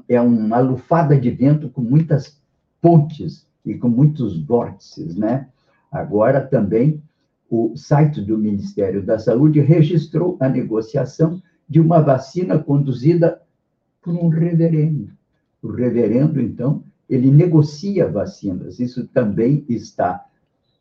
[0.09, 2.41] é uma lufada de vento com muitas
[2.81, 5.49] pontes e com muitos vórtices, né?
[5.91, 7.03] Agora também
[7.51, 13.41] o site do Ministério da Saúde registrou a negociação de uma vacina conduzida
[14.03, 15.11] por um reverendo.
[15.63, 18.79] O reverendo, então, ele negocia vacinas.
[18.79, 20.25] Isso também está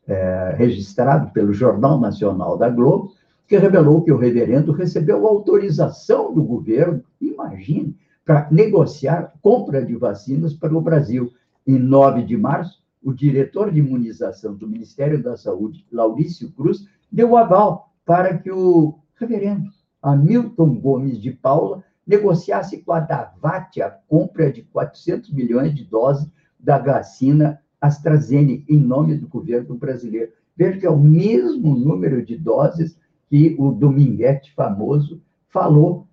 [0.06, 3.12] é, registrado pelo Jornal Nacional da Globo,
[3.48, 10.52] que revelou que o reverendo recebeu autorização do governo, imagine, para negociar compra de vacinas
[10.52, 11.32] para o Brasil.
[11.66, 17.38] Em 9 de março, o diretor de imunização do Ministério da Saúde, Laurício Cruz, deu
[17.38, 19.70] aval para que o reverendo
[20.02, 26.30] Hamilton Gomes de Paula negociasse com a Davat a compra de 400 milhões de doses
[26.60, 30.32] da vacina AstraZeneca em nome do governo brasileiro.
[30.56, 36.06] Veja que é o mesmo número de doses que o Dominguete famoso falou,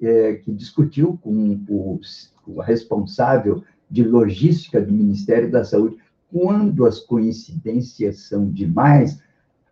[0.00, 2.00] é, que discutiu com o,
[2.46, 5.96] o responsável de logística do Ministério da Saúde
[6.30, 9.22] quando as coincidências são demais,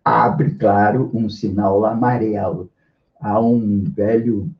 [0.04, 2.70] abre, claro, um sinal amarelo.
[3.20, 4.50] Há um velho,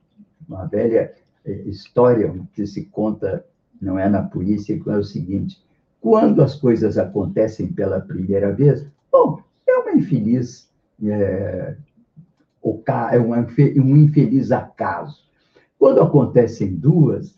[0.47, 1.13] uma velha
[1.45, 3.45] é, história que se conta,
[3.81, 5.61] não é na polícia, que é o seguinte:
[6.01, 10.69] quando as coisas acontecem pela primeira vez, bom, é uma infeliz,
[11.03, 11.75] é,
[13.11, 15.23] é um infeliz acaso.
[15.77, 17.37] Quando acontecem duas,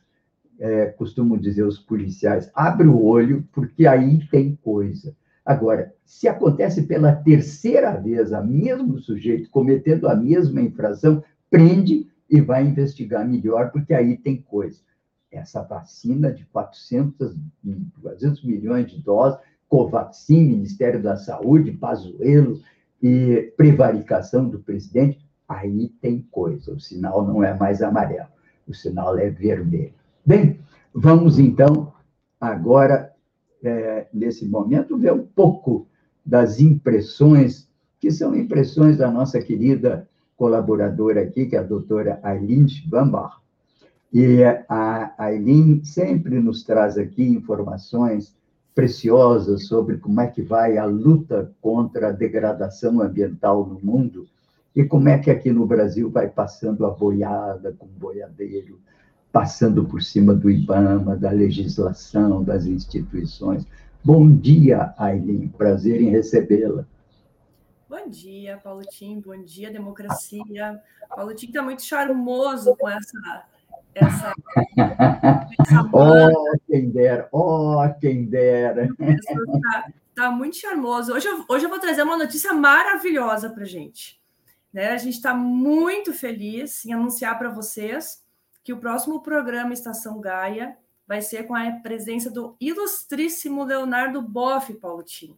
[0.59, 5.15] é, costumam dizer os policiais, abre o olho, porque aí tem coisa.
[5.45, 12.41] Agora, se acontece pela terceira vez a mesmo sujeito cometendo a mesma infração, prende e
[12.41, 14.80] vai investigar melhor, porque aí tem coisa.
[15.32, 22.61] essa vacina de 400, 200 milhões de doses, Covaxin, Ministério da Saúde, Pazuello
[23.01, 26.73] e prevaricação do presidente, aí tem coisa.
[26.73, 28.27] O sinal não é mais amarelo,
[28.67, 29.93] o sinal é vermelho.
[30.25, 30.59] Bem,
[30.93, 31.93] vamos então
[32.39, 33.13] agora,
[33.63, 35.87] é, nesse momento, ver um pouco
[36.25, 37.67] das impressões,
[37.99, 43.37] que são impressões da nossa querida colaboradora aqui, que é a doutora Aileen Schwambach.
[44.13, 48.36] E a Aileen sempre nos traz aqui informações
[48.78, 54.28] preciosas sobre como é que vai a luta contra a degradação ambiental no mundo
[54.75, 58.80] e como é que aqui no Brasil vai passando a boiada com boiadeiro,
[59.32, 63.65] passando por cima do IBAMA, da legislação, das instituições.
[64.03, 66.86] Bom dia, Aileen, prazer em recebê-la.
[67.89, 70.80] Bom dia, Paulo Tim, bom dia, democracia.
[71.09, 73.43] Paulo Tim está muito charmoso com essa.
[73.97, 74.33] Essa,
[75.59, 78.85] essa oh, quem dera, oh, quem dera.
[78.85, 81.13] Está tá muito charmoso.
[81.13, 84.19] Hoje eu, hoje eu vou trazer uma notícia maravilhosa para a gente.
[84.71, 84.91] Né?
[84.91, 88.23] A gente está muito feliz em anunciar para vocês
[88.63, 90.77] que o próximo programa Estação Gaia
[91.07, 95.37] vai ser com a presença do ilustríssimo Leonardo Boff, Paulo Tim.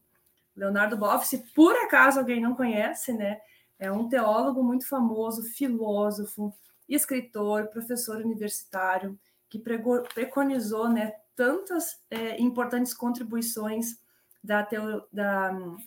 [0.55, 3.39] Leonardo Boff, se por acaso alguém não conhece, né,
[3.77, 6.53] é um teólogo muito famoso, filósofo,
[6.89, 9.17] escritor, professor universitário,
[9.49, 9.61] que
[10.13, 13.97] preconizou né, tantas é, importantes contribuições
[14.43, 15.77] da, teo, da hum,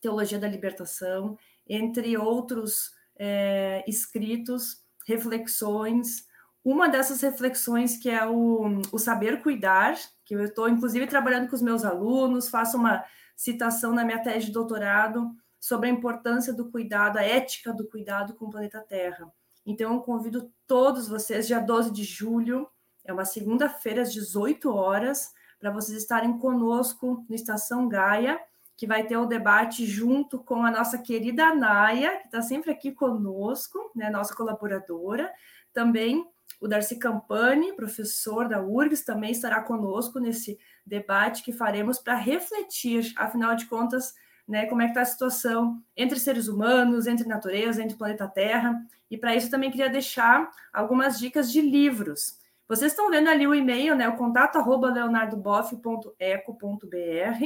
[0.00, 6.26] teologia da libertação, entre outros é, escritos, reflexões,
[6.64, 11.56] uma dessas reflexões que é o, o saber cuidar, que eu estou, inclusive, trabalhando com
[11.56, 13.04] os meus alunos, faço uma
[13.34, 18.34] citação na minha tese de doutorado sobre a importância do cuidado, a ética do cuidado
[18.34, 19.32] com o planeta Terra.
[19.70, 22.66] Então, eu convido todos vocês, dia 12 de julho,
[23.04, 28.40] é uma segunda-feira, às 18 horas, para vocês estarem conosco no Estação Gaia,
[28.74, 32.92] que vai ter o debate junto com a nossa querida Naya, que está sempre aqui
[32.92, 35.30] conosco, né, nossa colaboradora.
[35.70, 36.26] Também
[36.62, 43.12] o Darcy Campani, professor da URGS, também estará conosco nesse debate que faremos para refletir,
[43.16, 44.14] afinal de contas,
[44.48, 48.82] né, como é que está a situação entre seres humanos, entre natureza, entre planeta Terra.
[49.10, 52.38] E para isso também queria deixar algumas dicas de livros.
[52.68, 57.44] Vocês estão vendo ali o e-mail, né, o contato arroba leonardoboff.eco.br.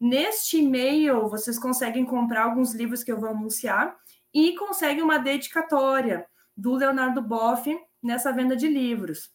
[0.00, 3.96] Neste e-mail, vocês conseguem comprar alguns livros que eu vou anunciar
[4.34, 9.30] e conseguem uma dedicatória do Leonardo Boff nessa venda de livros.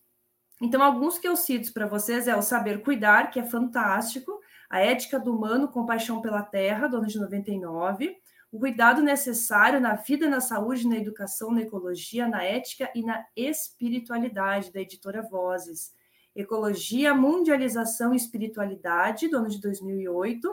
[0.61, 4.37] Então, alguns que eu cito para vocês é o Saber Cuidar, que é fantástico,
[4.69, 8.13] a Ética do Humano, Compaixão pela Terra, do ano de 99,
[8.51, 13.25] o cuidado necessário na vida, na saúde, na educação, na ecologia, na ética e na
[13.35, 15.93] espiritualidade, da editora Vozes.
[16.35, 20.49] Ecologia, Mundialização e Espiritualidade, do ano de 2008.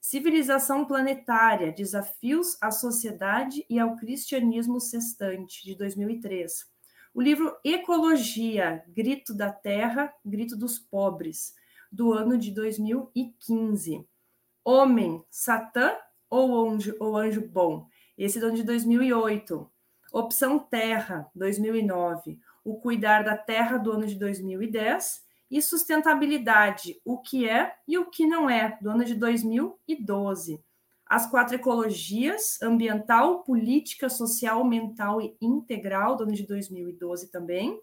[0.00, 6.76] Civilização Planetária, Desafios à Sociedade e ao Cristianismo Sextante, de 2003
[7.16, 11.54] o livro Ecologia, Grito da Terra, Grito dos Pobres,
[11.90, 14.06] do ano de 2015.
[14.62, 15.96] Homem, Satã
[16.28, 17.86] ou Anjo, ou Anjo Bom?
[18.16, 19.70] Esse é ano de 2008.
[20.12, 22.38] Opção Terra, 2009.
[22.64, 25.24] O Cuidar da Terra, do ano de 2010.
[25.50, 30.60] E Sustentabilidade, o que é e o que não é, do ano de 2012
[31.08, 37.80] as quatro ecologias, ambiental, política, social, mental e integral, do ano de 2012 também.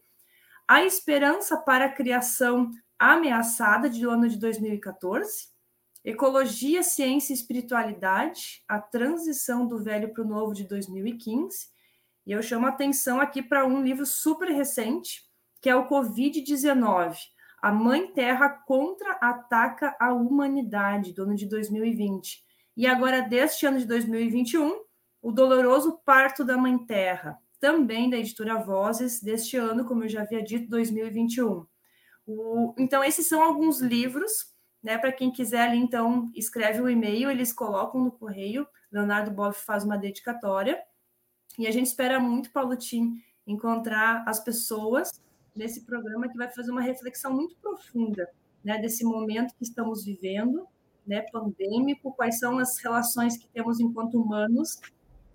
[0.68, 2.70] A esperança para a criação
[3.00, 5.53] ameaçada, do ano de 2014.
[6.04, 11.68] Ecologia, ciência e espiritualidade, a transição do velho para o novo, de 2015.
[12.26, 15.22] E eu chamo a atenção aqui para um livro super recente,
[15.62, 17.18] que é o Covid-19,
[17.62, 22.44] A Mãe Terra contra-ataca a humanidade, do ano de 2020
[22.76, 24.82] e agora, deste ano de 2021,
[25.22, 30.22] O Doloroso Parto da Mãe Terra, também da editora Vozes, deste ano, como eu já
[30.24, 31.66] havia dito, 2021.
[32.26, 34.53] O, então, esses são alguns livros,
[34.84, 34.98] né?
[34.98, 38.68] Para quem quiser ali, então, escreve o e-mail, eles colocam no correio.
[38.92, 40.84] Leonardo Boff faz uma dedicatória.
[41.58, 45.22] E a gente espera muito, Paulo Tim, encontrar as pessoas
[45.56, 48.28] nesse programa que vai fazer uma reflexão muito profunda
[48.64, 50.68] né, desse momento que estamos vivendo
[51.06, 54.80] né, pandêmico, quais são as relações que temos enquanto humanos,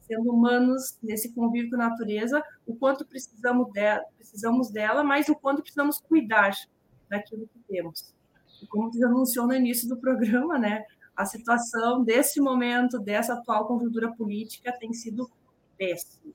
[0.02, 5.34] sendo humanos nesse convívio com a natureza, o quanto precisamos dela, precisamos dela, mas o
[5.34, 6.54] quanto precisamos cuidar
[7.08, 8.14] daquilo que temos.
[8.66, 10.84] Como você anunciou no início do programa, né,
[11.16, 15.30] a situação desse momento, dessa atual conjuntura política tem sido
[15.76, 16.32] péssima.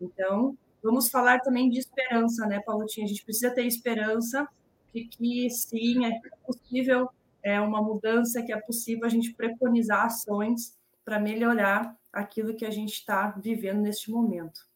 [0.00, 3.06] Então, vamos falar também de esperança, né, Paulotinha?
[3.06, 4.48] A gente precisa ter esperança
[4.94, 7.08] de que sim, é possível
[7.42, 12.70] é uma mudança, que é possível a gente preconizar ações para melhorar aquilo que a
[12.70, 14.68] gente está vivendo neste momento.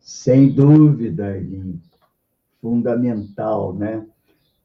[0.00, 1.80] Sem dúvida, Eileen.
[2.60, 4.06] Fundamental, né?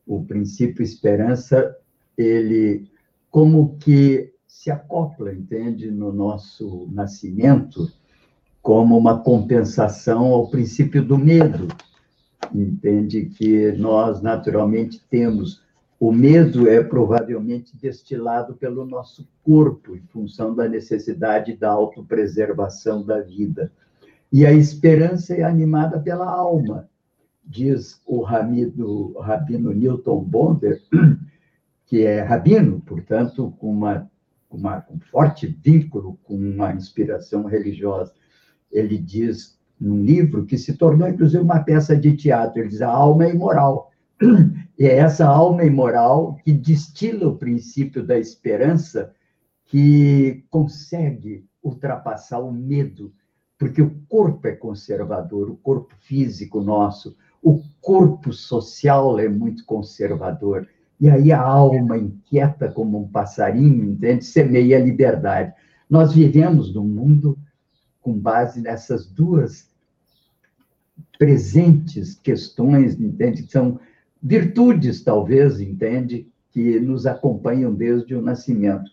[0.10, 1.74] O princípio esperança,
[2.18, 2.90] ele
[3.30, 7.88] como que se acopla, entende, no nosso nascimento,
[8.60, 11.68] como uma compensação ao princípio do medo.
[12.54, 15.62] Entende que nós naturalmente temos
[16.00, 23.20] o medo é provavelmente destilado pelo nosso corpo, em função da necessidade da autopreservação da
[23.20, 23.70] vida.
[24.32, 26.90] E a esperança é animada pela alma,
[27.50, 30.80] diz o rabino, Newton Bonder,
[31.88, 34.10] que é rabino, portanto, com, uma,
[34.52, 38.14] uma, um forte vínculo com uma inspiração religiosa.
[38.72, 42.90] Ele diz num livro que se tornou, inclusive, uma peça de teatro, ele diz: a
[42.90, 43.92] alma é imoral
[44.78, 49.12] e é essa alma imoral que destila o princípio da esperança
[49.66, 53.12] que consegue ultrapassar o medo,
[53.58, 60.68] porque o corpo é conservador, o corpo físico nosso, o corpo social é muito conservador.
[61.00, 64.26] E aí a alma inquieta como um passarinho, entende?
[64.26, 65.54] Semeia a liberdade.
[65.90, 67.38] Nós vivemos num mundo
[68.02, 69.70] com base nessas duas
[71.18, 73.44] presentes questões, entende?
[73.44, 73.80] Que são
[74.22, 78.92] virtudes, talvez, entende, que nos acompanham desde o nascimento.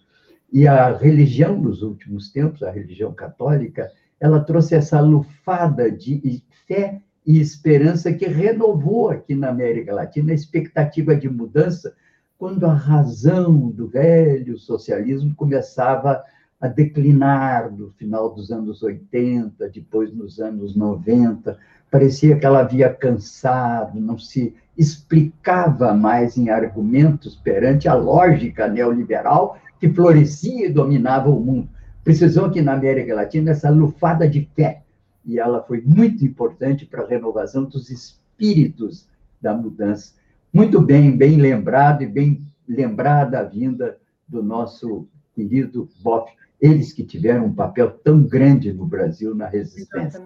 [0.52, 3.90] E a religião nos últimos tempos, a religião católica,
[4.20, 10.34] ela trouxe essa lufada de fé e esperança que renovou aqui na América Latina a
[10.34, 11.92] expectativa de mudança
[12.38, 16.22] quando a razão do velho socialismo começava
[16.60, 21.58] a declinar no final dos anos 80, depois nos anos 90.
[21.90, 29.58] Parecia que ela havia cansado, não se explicava mais em argumentos perante a lógica neoliberal
[29.80, 31.68] que florescia e dominava o mundo.
[32.04, 34.82] Precisou aqui na América Latina essa lufada de fé,
[35.26, 39.08] e ela foi muito importante para a renovação dos espíritos
[39.40, 40.14] da mudança.
[40.52, 47.04] Muito bem, bem lembrado e bem lembrada a vinda do nosso querido Boff, eles que
[47.04, 50.24] tiveram um papel tão grande no Brasil na resistência.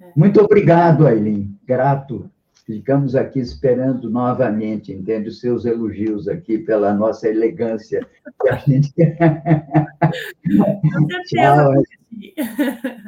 [0.00, 0.12] É.
[0.14, 2.30] Muito obrigado, Aileen, grato
[2.64, 8.06] ficamos aqui esperando novamente, entende, os seus elogios aqui pela nossa elegância.
[8.48, 8.92] a gente...
[10.92, 11.22] Com certeza.
[11.26, 11.82] Tchau,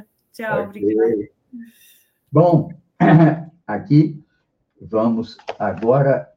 [0.34, 1.28] Tchau obrigada.
[2.30, 2.72] Bom,
[3.64, 4.20] aqui
[4.80, 6.28] vamos agora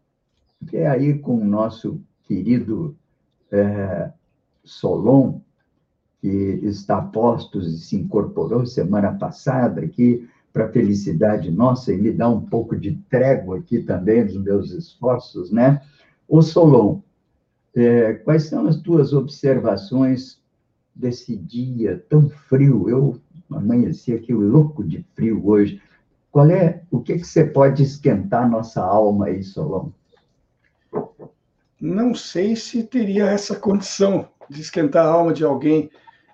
[0.62, 2.96] ver aí com o nosso querido
[3.52, 4.12] é,
[4.64, 5.40] Solon,
[6.22, 11.98] que está a postos e se incorporou semana passada aqui, para a felicidade nossa e
[11.98, 15.82] me dá um pouco de trégua aqui também dos meus esforços, né?
[16.28, 17.02] Ô Solon,
[17.76, 20.40] é, quais são as tuas observações
[20.96, 22.90] desse dia tão frio?
[22.90, 23.20] Eu
[23.52, 25.82] amanheci aqui louco de frio hoje.
[26.32, 29.90] Qual é, o que, que você pode esquentar nossa alma aí, Solon?
[31.80, 35.90] Não sei se teria essa condição de esquentar a alma de alguém,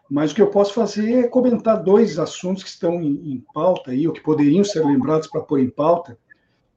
[0.09, 3.91] mas o que eu posso fazer é comentar dois assuntos que estão em, em pauta
[3.91, 6.17] aí, ou que poderiam ser lembrados para pôr em pauta,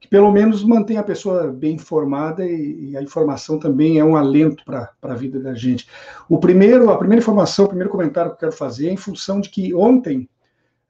[0.07, 4.15] que pelo menos mantém a pessoa bem informada e, e a informação também é um
[4.15, 5.87] alento para a vida da gente.
[6.29, 9.41] O primeiro, a primeira informação, o primeiro comentário que eu quero fazer é em função
[9.41, 10.29] de que ontem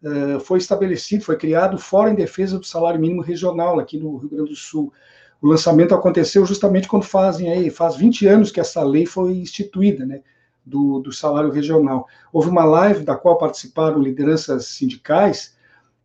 [0.04, 4.18] uh, foi estabelecido, foi criado o Fórum em Defesa do Salário Mínimo Regional aqui no
[4.18, 4.94] Rio Grande do Sul.
[5.42, 10.06] O lançamento aconteceu justamente quando fazem aí, faz 20 anos que essa lei foi instituída,
[10.06, 10.22] né?
[10.64, 12.08] do, do salário regional.
[12.32, 15.56] Houve uma live da qual participaram lideranças sindicais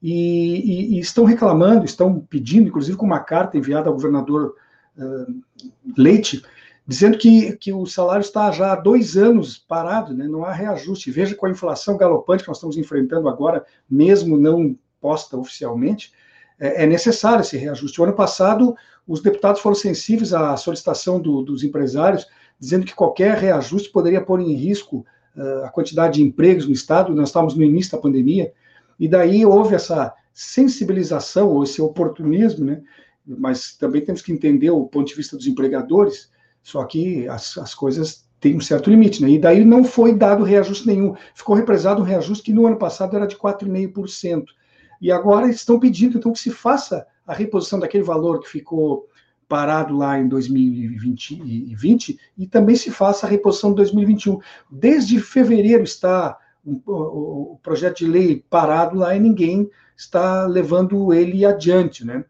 [0.02, 4.54] e, e, e estão reclamando, estão pedindo, inclusive com uma carta enviada ao governador
[4.98, 5.42] uh,
[5.96, 6.42] Leite,
[6.86, 10.26] dizendo que, que o salário está já há dois anos parado, né?
[10.26, 11.10] não há reajuste.
[11.10, 16.12] Veja com a inflação galopante que nós estamos enfrentando agora, mesmo não posta oficialmente,
[16.58, 18.00] é, é necessário esse reajuste.
[18.00, 18.74] O ano passado,
[19.06, 22.26] os deputados foram sensíveis à solicitação do, dos empresários
[22.58, 25.04] dizendo que qualquer reajuste poderia pôr em risco
[25.36, 27.12] uh, a quantidade de empregos no Estado.
[27.12, 28.52] Nós estávamos no início da pandemia,
[28.98, 32.82] e daí houve essa sensibilização, ou esse oportunismo, né?
[33.26, 36.30] mas também temos que entender o ponto de vista dos empregadores,
[36.62, 39.30] só que as, as coisas têm um certo limite, né?
[39.30, 41.14] E daí não foi dado reajuste nenhum.
[41.34, 44.44] Ficou represado um reajuste que no ano passado era de 4,5%.
[45.00, 49.08] E agora estão pedindo então que se faça a reposição daquele valor que ficou
[49.48, 54.38] parado lá em 2020 e também se faça a reposição de 2021.
[54.70, 62.04] Desde fevereiro está o, projeto de lei parado lá e ninguém está levando ele adiante,
[62.04, 62.24] né?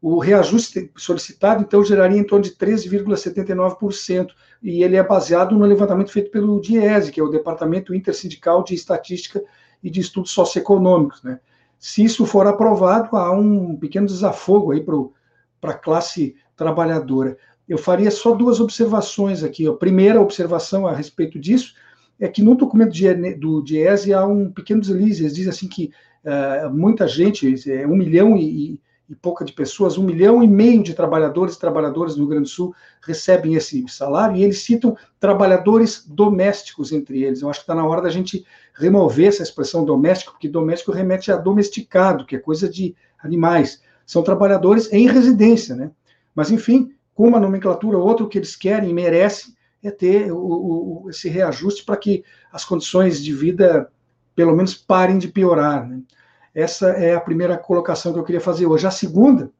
[0.00, 4.28] o reajuste solicitado, então, geraria em torno de 13,79%,
[4.62, 8.74] e ele é baseado no levantamento feito pelo DIESE, que é o Departamento Intersindical de
[8.74, 9.42] Estatística
[9.82, 11.22] e de Estudos Socioeconômicos.
[11.22, 11.40] Né?
[11.78, 14.84] Se isso for aprovado, há um pequeno desafogo aí
[15.60, 17.36] para a classe trabalhadora.
[17.68, 19.66] Eu faria só duas observações aqui.
[19.66, 21.74] A primeira observação a respeito disso
[22.20, 22.92] é que no documento
[23.38, 25.22] do DIESE há um pequeno deslize.
[25.22, 25.92] Eles dizem assim que
[26.24, 30.82] uh, muita gente, é, um milhão e, e pouca de pessoas, um milhão e meio
[30.82, 34.96] de trabalhadores e trabalhadoras no Rio Grande do Sul recebem esse salário, e eles citam
[35.18, 37.40] trabalhadores domésticos entre eles.
[37.40, 38.44] Eu acho que está na hora da gente
[38.74, 43.80] remover essa expressão doméstico, porque doméstico remete a domesticado, que é coisa de animais.
[44.04, 45.90] São trabalhadores em residência, né?
[46.34, 50.32] Mas, enfim, com uma nomenclatura ou outra, o que eles querem e merecem é ter
[50.32, 53.90] o, o, esse reajuste para que as condições de vida,
[54.34, 56.00] pelo menos, parem de piorar, né?
[56.54, 58.86] Essa é a primeira colocação que eu queria fazer hoje.
[58.86, 59.52] A segunda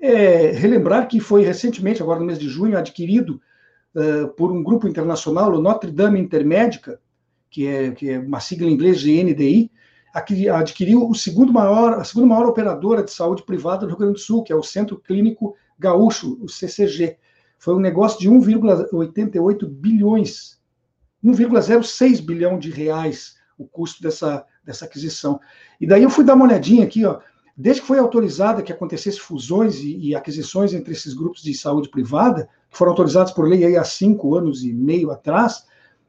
[0.00, 3.40] é relembrar que foi recentemente, agora no mês de junho, adquirido
[3.94, 6.98] uh, por um grupo internacional, o Notre Dame Intermédica,
[7.50, 9.70] que é, que é uma sigla em inglês de NDI,
[10.14, 14.18] adquiriu o segundo maior, a segunda maior operadora de saúde privada do Rio Grande do
[14.18, 17.16] Sul, que é o Centro Clínico Gaúcho, o CCG.
[17.60, 20.58] Foi um negócio de 1,88 bilhões,
[21.22, 25.38] 1,06 bilhão de reais o custo dessa, dessa aquisição.
[25.78, 27.20] E daí eu fui dar uma olhadinha aqui, ó,
[27.54, 31.90] desde que foi autorizada que acontecesse fusões e, e, aquisições entre esses grupos de saúde
[31.90, 35.66] privada, que foram autorizados por lei aí há cinco anos e meio atrás,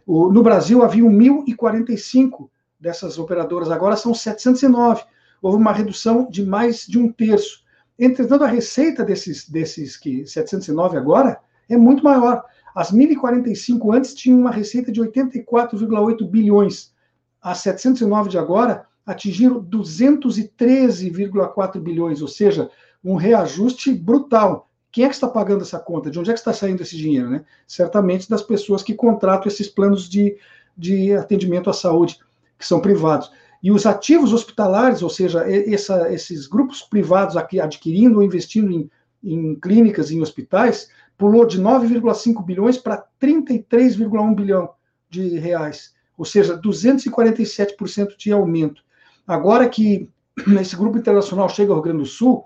[0.07, 2.49] o, no Brasil havia 1.045
[2.79, 5.03] dessas operadoras, agora são 709.
[5.41, 7.60] Houve uma redução de mais de um terço.
[8.03, 11.39] Entretanto, a receita desses, desses que 709 agora
[11.69, 12.43] é muito maior.
[12.73, 16.91] As 1.045 antes tinham uma receita de 84,8 bilhões.
[17.39, 22.71] As 709 de agora atingiram 213,4 bilhões, ou seja,
[23.03, 24.67] um reajuste brutal.
[24.91, 26.09] Quem é que está pagando essa conta?
[26.09, 27.29] De onde é que está saindo esse dinheiro?
[27.29, 27.45] Né?
[27.67, 30.35] Certamente das pessoas que contratam esses planos de,
[30.75, 32.17] de atendimento à saúde,
[32.57, 33.29] que são privados.
[33.61, 38.89] E os ativos hospitalares, ou seja, essa, esses grupos privados aqui adquirindo ou investindo em,
[39.23, 44.71] em clínicas e em hospitais, pulou de 9,5 bilhões para 33,1 bilhão
[45.09, 48.81] de reais, ou seja, 247% de aumento.
[49.27, 50.09] Agora que
[50.59, 52.45] esse grupo internacional chega ao Rio Grande do Sul,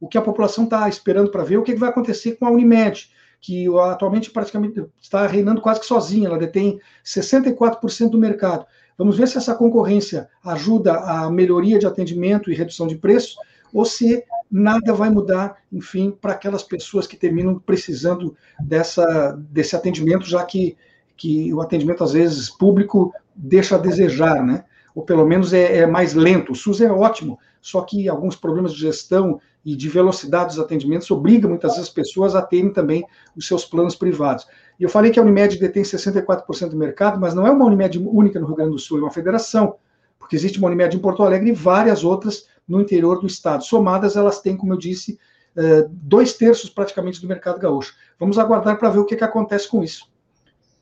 [0.00, 2.50] o que a população está esperando para ver é o que vai acontecer com a
[2.50, 8.66] Unimed, que atualmente praticamente está reinando quase que sozinha, ela detém 64% do mercado.
[8.98, 13.36] Vamos ver se essa concorrência ajuda a melhoria de atendimento e redução de preços,
[13.72, 20.26] ou se nada vai mudar, enfim, para aquelas pessoas que terminam precisando dessa, desse atendimento,
[20.26, 20.76] já que,
[21.16, 24.64] que o atendimento, às vezes, público deixa a desejar, né?
[24.98, 26.50] ou pelo menos é, é, mais lento.
[26.50, 31.10] O SUS é ótimo, só que alguns problemas de gestão e de velocidade dos atendimentos
[31.10, 33.04] obrigam muitas vezes as pessoas a terem também
[33.36, 34.46] os seus planos privados.
[34.78, 37.98] E eu falei que a Unimed detém 64% do mercado, mas não é uma Unimed
[37.98, 39.76] única no Rio Grande do Sul, é uma federação,
[40.18, 43.64] porque existe uma Unimed em Porto Alegre e várias outras no interior do estado.
[43.64, 45.18] Somadas, elas têm, como eu disse,
[45.56, 47.94] eh, dois terços praticamente do mercado gaúcho.
[48.18, 50.08] Vamos aguardar para ver o que, que acontece com isso.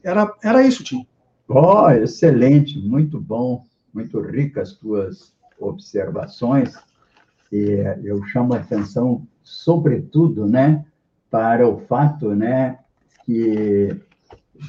[0.03, 1.07] Era, era isso, Tim.
[1.49, 3.64] Oh, excelente, muito bom
[3.97, 6.74] muito ricas tuas observações.
[7.53, 10.84] E eu chamo a atenção, sobretudo, né,
[11.30, 12.78] para o fato, né,
[13.24, 13.97] que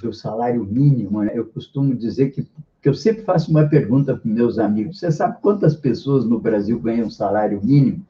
[0.01, 1.23] do salário mínimo.
[1.23, 2.45] Né, eu costumo dizer que,
[2.81, 6.79] que eu sempre faço uma pergunta para meus amigos: você sabe quantas pessoas no Brasil
[6.79, 8.05] ganham salário mínimo?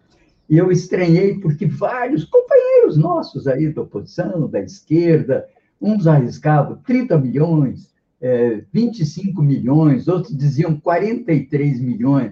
[0.49, 5.45] E eu estranhei porque vários companheiros nossos aí da oposição, da esquerda,
[5.81, 12.31] uns arriscavam 30 milhões, é, 25 milhões, outros diziam 43 milhões.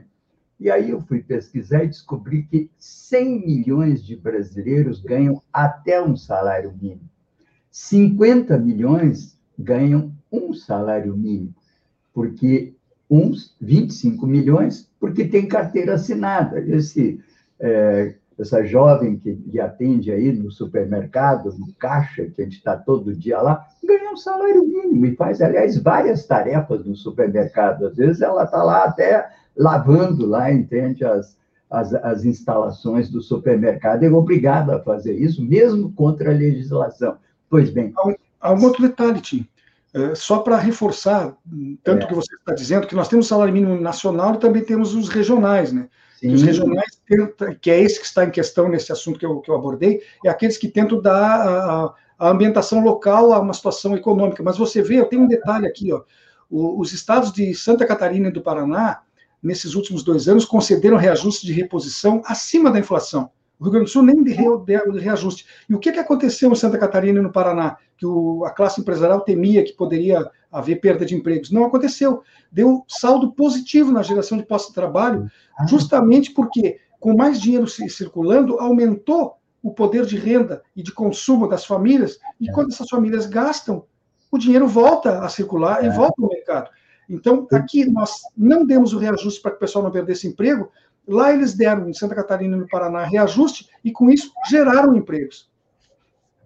[0.59, 6.15] E aí eu fui pesquisar e descobri que 100 milhões de brasileiros ganham até um
[6.15, 7.09] salário mínimo.
[7.69, 11.53] 50 milhões ganham um salário mínimo,
[12.13, 12.73] porque
[13.09, 16.59] uns 25 milhões, porque tem carteira assinada.
[16.59, 17.19] Esse
[17.59, 22.75] é, essa jovem que lhe atende aí no supermercado, no caixa, que a gente está
[22.75, 27.87] todo dia lá, ganha um salário mínimo e faz, aliás, várias tarefas no supermercado.
[27.87, 31.37] Às vezes ela está lá até lavando lá, entende, as,
[31.69, 34.03] as, as instalações do supermercado.
[34.03, 37.17] É obrigada a fazer isso, mesmo contra a legislação.
[37.49, 37.93] Pois bem.
[38.39, 39.47] Há um outro detalhe, Tim.
[39.93, 41.33] É, só para reforçar,
[41.81, 42.07] tanto é.
[42.07, 45.71] que você está dizendo, que nós temos salário mínimo nacional e também temos os regionais,
[45.71, 45.87] né?
[46.23, 49.49] Os regionais, tentam, que é esse que está em questão nesse assunto que eu, que
[49.49, 54.41] eu abordei, é aqueles que tentam dar a, a ambientação local a uma situação econômica.
[54.43, 56.01] Mas você vê, eu tenho um detalhe aqui, ó,
[56.49, 59.01] os estados de Santa Catarina e do Paraná,
[59.45, 63.29] nesses últimos dois anos, concederam reajustes de reposição acima da inflação.
[63.59, 65.45] O Rio Grande do Sul nem deu reajuste.
[65.69, 67.77] E o que, que aconteceu em Santa Catarina e no Paraná?
[67.97, 71.51] Que o, a classe empresarial temia que poderia haver perda de empregos.
[71.51, 72.21] Não aconteceu.
[72.51, 75.29] Deu saldo positivo na geração de postos de trabalho,
[75.69, 81.65] justamente porque, com mais dinheiro circulando, aumentou o poder de renda e de consumo das
[81.65, 83.83] famílias, e quando essas famílias gastam,
[84.31, 85.89] o dinheiro volta a circular e é.
[85.89, 86.69] volta ao mercado.
[87.09, 90.71] Então, aqui nós não demos o reajuste para que o pessoal não perdesse emprego,
[91.07, 95.49] lá eles deram, em Santa Catarina e no Paraná, reajuste, e com isso geraram empregos.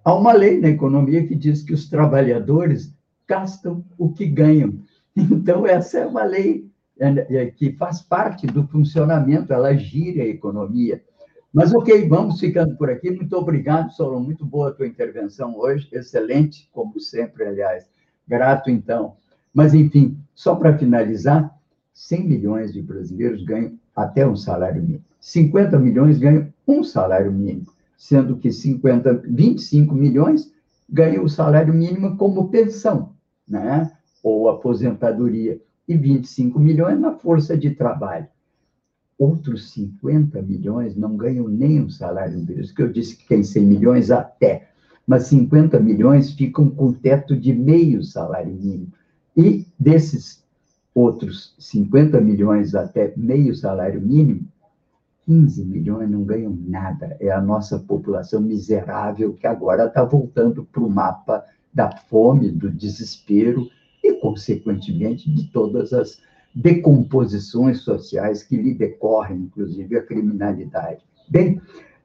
[0.03, 2.93] Há uma lei na economia que diz que os trabalhadores
[3.27, 4.79] gastam o que ganham.
[5.15, 10.27] Então, essa é uma lei é, é, que faz parte do funcionamento, ela gira a
[10.27, 11.03] economia.
[11.51, 13.09] Mas, ok, vamos ficando por aqui.
[13.09, 14.19] Muito obrigado, Solon.
[14.19, 15.87] Muito boa a tua intervenção hoje.
[15.91, 17.85] Excelente, como sempre, aliás.
[18.27, 19.15] Grato, então.
[19.53, 21.53] Mas, enfim, só para finalizar,
[21.93, 25.03] 100 milhões de brasileiros ganham até um salário mínimo.
[25.19, 30.51] 50 milhões ganham um salário mínimo, sendo que 50, 25 milhões
[30.89, 33.13] ganham o salário mínimo como pensão,
[33.47, 33.91] né?
[34.23, 38.27] ou aposentadoria, e 25 milhões na força de trabalho.
[39.17, 42.73] Outros 50 milhões não ganham nem um salário mínimo.
[42.73, 44.69] Que eu disse que tem 100 milhões até,
[45.05, 48.93] mas 50 milhões ficam com teto de meio salário mínimo.
[49.39, 50.43] E desses
[50.93, 54.45] outros 50 milhões até meio salário mínimo,
[55.25, 57.15] 15 milhões não ganham nada.
[57.21, 62.69] É a nossa população miserável que agora está voltando para o mapa da fome, do
[62.69, 63.69] desespero
[64.03, 66.19] e, consequentemente, de todas as
[66.53, 71.01] decomposições sociais que lhe decorrem, inclusive a criminalidade.
[71.29, 71.61] Bem,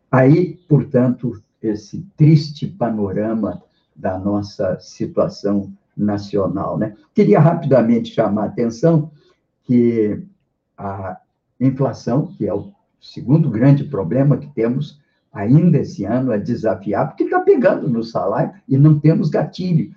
[0.09, 3.61] aí, portanto, esse triste panorama
[3.97, 6.79] da nossa situação nacional.
[6.79, 6.95] Né?
[7.15, 9.11] Queria rapidamente chamar a atenção
[9.65, 10.23] que
[10.77, 11.19] a
[11.61, 15.01] inflação, que é o segundo grande problema que temos
[15.33, 19.95] ainda esse ano a desafiar, porque está pegando no salário e não temos gatilho.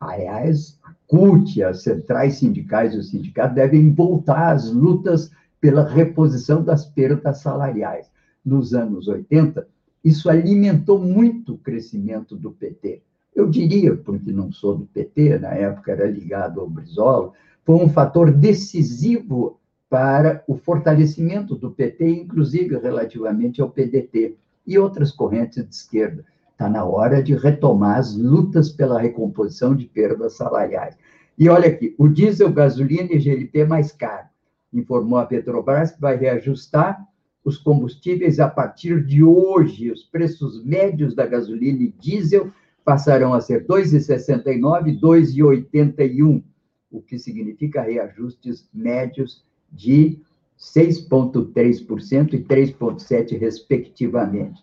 [0.00, 6.62] Aliás, a CUT, as centrais sindicais e os sindicatos devem voltar às lutas pela reposição
[6.62, 8.10] das perdas salariais.
[8.44, 9.66] Nos anos 80,
[10.04, 13.02] isso alimentou muito o crescimento do PT.
[13.34, 17.32] Eu diria, porque não sou do PT, na época era ligado ao Brizola,
[17.64, 19.58] foi um fator decisivo
[19.88, 26.24] para o fortalecimento do PT, inclusive relativamente ao PDT e outras correntes de esquerda.
[26.52, 30.96] Está na hora de retomar as lutas pela recomposição de perdas salariais.
[31.36, 34.28] E olha aqui, o diesel, gasolina e GLP mais caro.
[34.72, 37.04] Informou a Petrobras que vai reajustar
[37.44, 39.90] os combustíveis a partir de hoje.
[39.90, 42.52] Os preços médios da gasolina e diesel
[42.84, 46.42] passarão a ser 2,69 e 2,81,
[46.90, 50.20] o que significa reajustes médios de
[50.58, 54.62] 6,3% e 3,7%, respectivamente.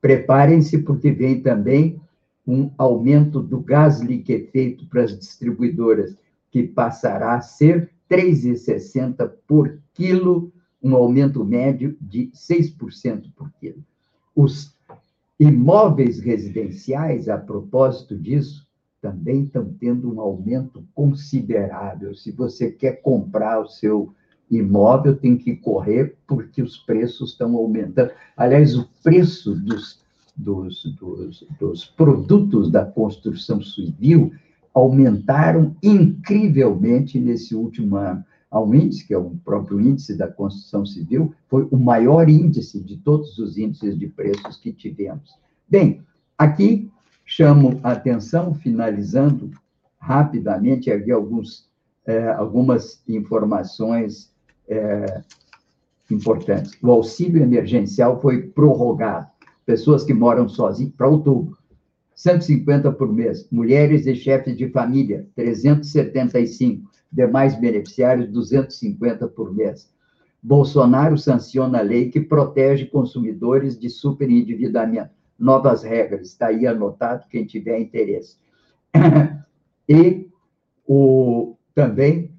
[0.00, 2.00] Preparem-se, porque vem também
[2.46, 6.16] um aumento do gás liquefeito para as distribuidoras,
[6.50, 10.52] que passará a ser 3,60 por quilo,
[10.82, 13.82] um aumento médio de 6% por quilo.
[14.34, 14.74] Os
[15.42, 18.64] Imóveis residenciais, a propósito disso,
[19.00, 22.14] também estão tendo um aumento considerável.
[22.14, 24.14] Se você quer comprar o seu
[24.48, 28.12] imóvel, tem que correr, porque os preços estão aumentando.
[28.36, 30.00] Aliás, o preço dos,
[30.36, 34.32] dos, dos, dos produtos da construção civil
[34.72, 40.84] aumentaram incrivelmente nesse último ano a um índice, que é o próprio índice da construção
[40.84, 45.34] civil, foi o maior índice de todos os índices de preços que tivemos.
[45.66, 46.02] Bem,
[46.36, 46.92] aqui
[47.24, 49.50] chamo a atenção, finalizando
[49.98, 51.66] rapidamente, aqui alguns,
[52.04, 54.30] é, algumas informações
[54.68, 55.22] é,
[56.10, 56.76] importantes.
[56.82, 59.28] O auxílio emergencial foi prorrogado.
[59.64, 61.56] Pessoas que moram sozinhas, para outubro,
[62.14, 63.48] 150 por mês.
[63.50, 69.92] Mulheres e chefes de família, 375 demais beneficiários 250 por mês.
[70.42, 75.10] Bolsonaro sanciona a lei que protege consumidores de superendividamento.
[75.38, 78.36] Novas regras, está aí anotado quem tiver interesse.
[79.88, 80.28] E
[80.86, 82.30] o, também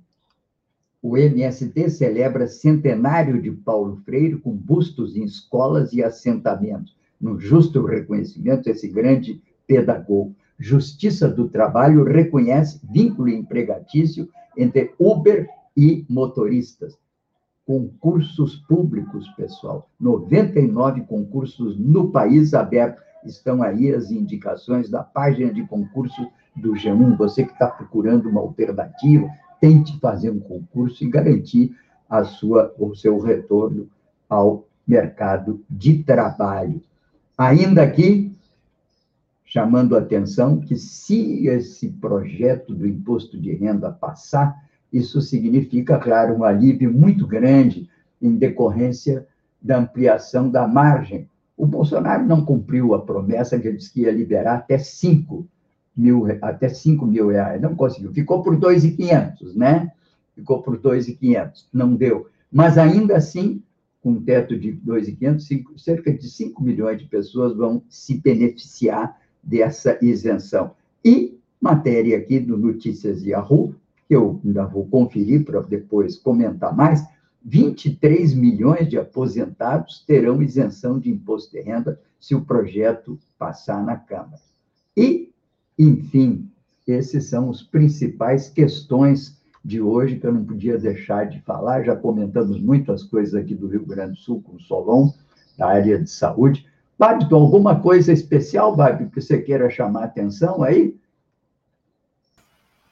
[1.01, 7.85] o MST celebra centenário de Paulo Freire com bustos em escolas e assentamentos, no justo
[7.85, 10.33] reconhecimento esse grande pedagogo.
[10.59, 16.97] Justiça do Trabalho reconhece vínculo empregatício entre Uber e motoristas.
[17.65, 19.89] Concursos públicos, pessoal.
[19.99, 23.01] 99 concursos no país aberto.
[23.25, 27.17] Estão aí as indicações da página de concurso do G1.
[27.17, 29.29] Você que está procurando uma alternativa,
[29.61, 31.75] tente fazer um concurso e garantir
[32.09, 33.87] a sua, o seu retorno
[34.29, 36.81] ao mercado de trabalho.
[37.37, 38.32] Ainda aqui,
[39.53, 46.33] chamando a atenção que se esse projeto do imposto de renda passar, isso significa, claro,
[46.33, 47.87] um alívio muito grande
[48.19, 49.27] em decorrência
[49.61, 51.29] da ampliação da margem.
[51.55, 55.45] O Bolsonaro não cumpriu a promessa que ele disse que ia liberar até 5
[55.95, 57.61] mil, até 5 mil reais.
[57.61, 58.11] Não conseguiu.
[58.11, 59.91] Ficou por 2.500, né?
[60.33, 61.67] Ficou por 2.500.
[61.71, 62.25] Não deu.
[62.51, 63.61] Mas, ainda assim,
[64.01, 69.97] com um teto de 2.500, cerca de 5 milhões de pessoas vão se beneficiar dessa
[70.01, 70.71] isenção.
[71.03, 73.75] E matéria aqui do Notícias Yahoo,
[74.07, 77.05] que eu ainda vou conferir para depois comentar mais,
[77.43, 83.97] 23 milhões de aposentados terão isenção de imposto de renda se o projeto passar na
[83.97, 84.41] Câmara.
[84.95, 85.31] E,
[85.77, 86.49] enfim,
[86.87, 91.83] esses são os principais questões de hoje que eu não podia deixar de falar.
[91.83, 95.11] Já comentamos muitas coisas aqui do Rio Grande do Sul com o Solon,
[95.57, 96.65] da área de saúde,
[96.97, 100.95] Babton, alguma coisa especial, Babi, que você queira chamar a atenção aí?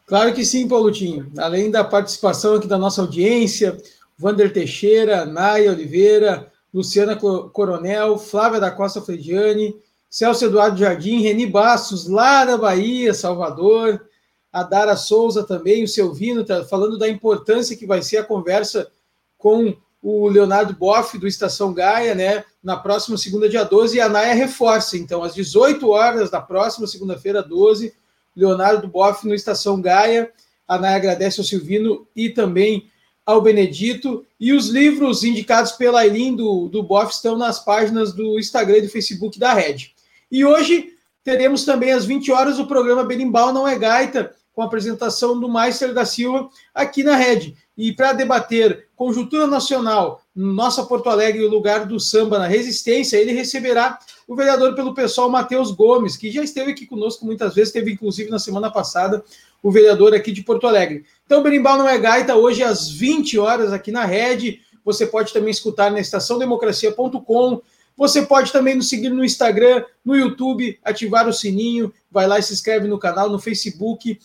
[0.05, 1.31] Claro que sim, Paulutinho.
[1.37, 3.77] Além da participação aqui da nossa audiência,
[4.17, 9.75] Vander Teixeira, Naya Oliveira, Luciana Coronel, Flávia da Costa Frediani,
[10.09, 14.05] Celso Eduardo Jardim, Reni Bastos, lá da Bahia, Salvador,
[14.51, 18.91] a Dara Souza também, o Selvino, tá falando da importância que vai ser a conversa
[19.37, 22.43] com o Leonardo Boff, do Estação Gaia, né?
[22.63, 24.97] Na próxima segunda, dia 12, e a Naia reforça.
[24.97, 27.93] Então, às 18 horas da próxima segunda-feira, 12,
[28.35, 30.31] Leonardo Boff no Estação Gaia.
[30.67, 32.89] A Naia agradece ao Silvino e também
[33.25, 34.25] ao Benedito.
[34.39, 38.81] E os livros indicados pela Aileen do, do Boff estão nas páginas do Instagram e
[38.81, 39.93] do Facebook da Rede.
[40.31, 40.93] E hoje
[41.23, 45.51] teremos também às 20 horas o programa Berimbau Não é Gaita, com a apresentação do
[45.51, 47.55] Meister da Silva aqui na Rede.
[47.77, 53.31] E para debater conjuntura nacional, nossa Porto Alegre, o lugar do samba na resistência, ele
[53.31, 53.97] receberá
[54.27, 58.29] o vereador pelo pessoal Matheus Gomes, que já esteve aqui conosco muitas vezes, teve inclusive
[58.29, 59.23] na semana passada
[59.63, 61.05] o vereador aqui de Porto Alegre.
[61.25, 64.61] Então, Berimbau não é gaita, hoje às 20 horas aqui na Rede.
[64.83, 67.61] Você pode também escutar na estaçãodemocracia.com.
[67.95, 72.43] Você pode também nos seguir no Instagram, no YouTube, ativar o sininho, vai lá e
[72.43, 74.17] se inscreve no canal, no Facebook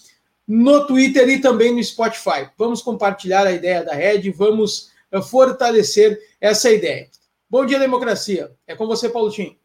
[0.47, 2.49] no Twitter e também no Spotify.
[2.57, 7.09] Vamos compartilhar a ideia da rede, vamos eh, fortalecer essa ideia.
[7.51, 8.51] Bom dia, democracia.
[8.67, 9.57] É com você, Paulo Tim.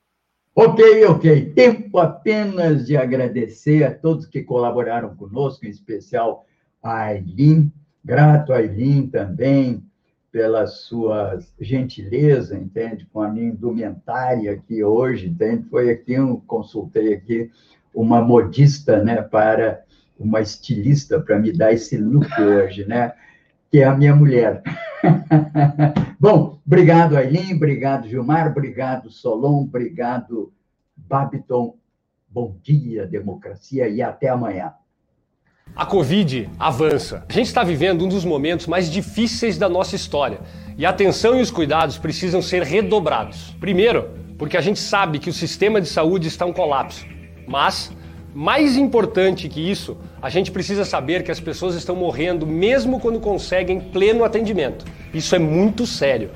[0.56, 1.54] Ok, ok.
[1.54, 6.46] Tempo apenas de agradecer a todos que colaboraram conosco, em especial
[6.84, 7.72] a Aileen.
[8.04, 9.84] Grato a Aileen também
[10.32, 13.08] pela sua gentileza, entende?
[13.12, 15.68] Com a minha indumentária aqui hoje, entende?
[15.70, 17.52] Foi aqui, eu consultei aqui
[17.94, 19.84] uma modista, né, para
[20.22, 23.14] uma estilista para me dar esse look hoje, né?
[23.70, 24.62] Que é a minha mulher.
[26.20, 30.54] Bom, obrigado, Aileen, obrigado, Gilmar, obrigado, Solon, obrigado,
[30.96, 31.76] Babiton.
[32.30, 34.74] Bom dia, democracia, e até amanhã.
[35.76, 37.26] A Covid avança.
[37.28, 40.40] A gente está vivendo um dos momentos mais difíceis da nossa história
[40.78, 43.56] e a atenção e os cuidados precisam ser redobrados.
[43.60, 47.06] Primeiro, porque a gente sabe que o sistema de saúde está em colapso,
[47.48, 47.92] mas
[48.34, 53.20] mais importante que isso, a gente precisa saber que as pessoas estão morrendo mesmo quando
[53.20, 54.86] conseguem pleno atendimento.
[55.14, 56.32] Isso é muito sério.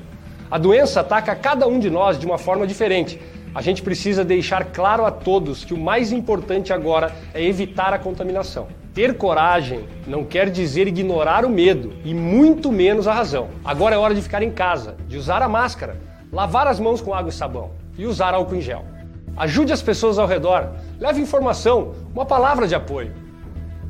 [0.50, 3.18] A doença ataca cada um de nós de uma forma diferente.
[3.54, 7.98] A gente precisa deixar claro a todos que o mais importante agora é evitar a
[7.98, 8.68] contaminação.
[8.92, 13.48] Ter coragem não quer dizer ignorar o medo e muito menos a razão.
[13.64, 15.96] Agora é hora de ficar em casa, de usar a máscara,
[16.30, 18.84] lavar as mãos com água e sabão e usar álcool em gel.
[19.36, 23.12] Ajude as pessoas ao redor, leve informação, uma palavra de apoio.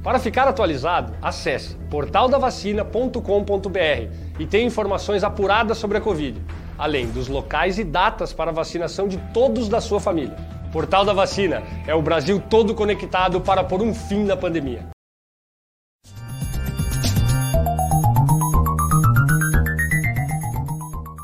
[0.02, 6.42] Para ficar atualizado, acesse portaldavacina.com.br e tenha informações apuradas sobre a Covid,
[6.76, 10.34] além dos locais e datas para vacinação de todos da sua família.
[10.72, 14.84] Portal da Vacina é o Brasil todo conectado para pôr um fim na pandemia.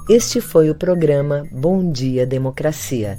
[0.08, 3.18] Este foi o programa Bom Dia Democracia.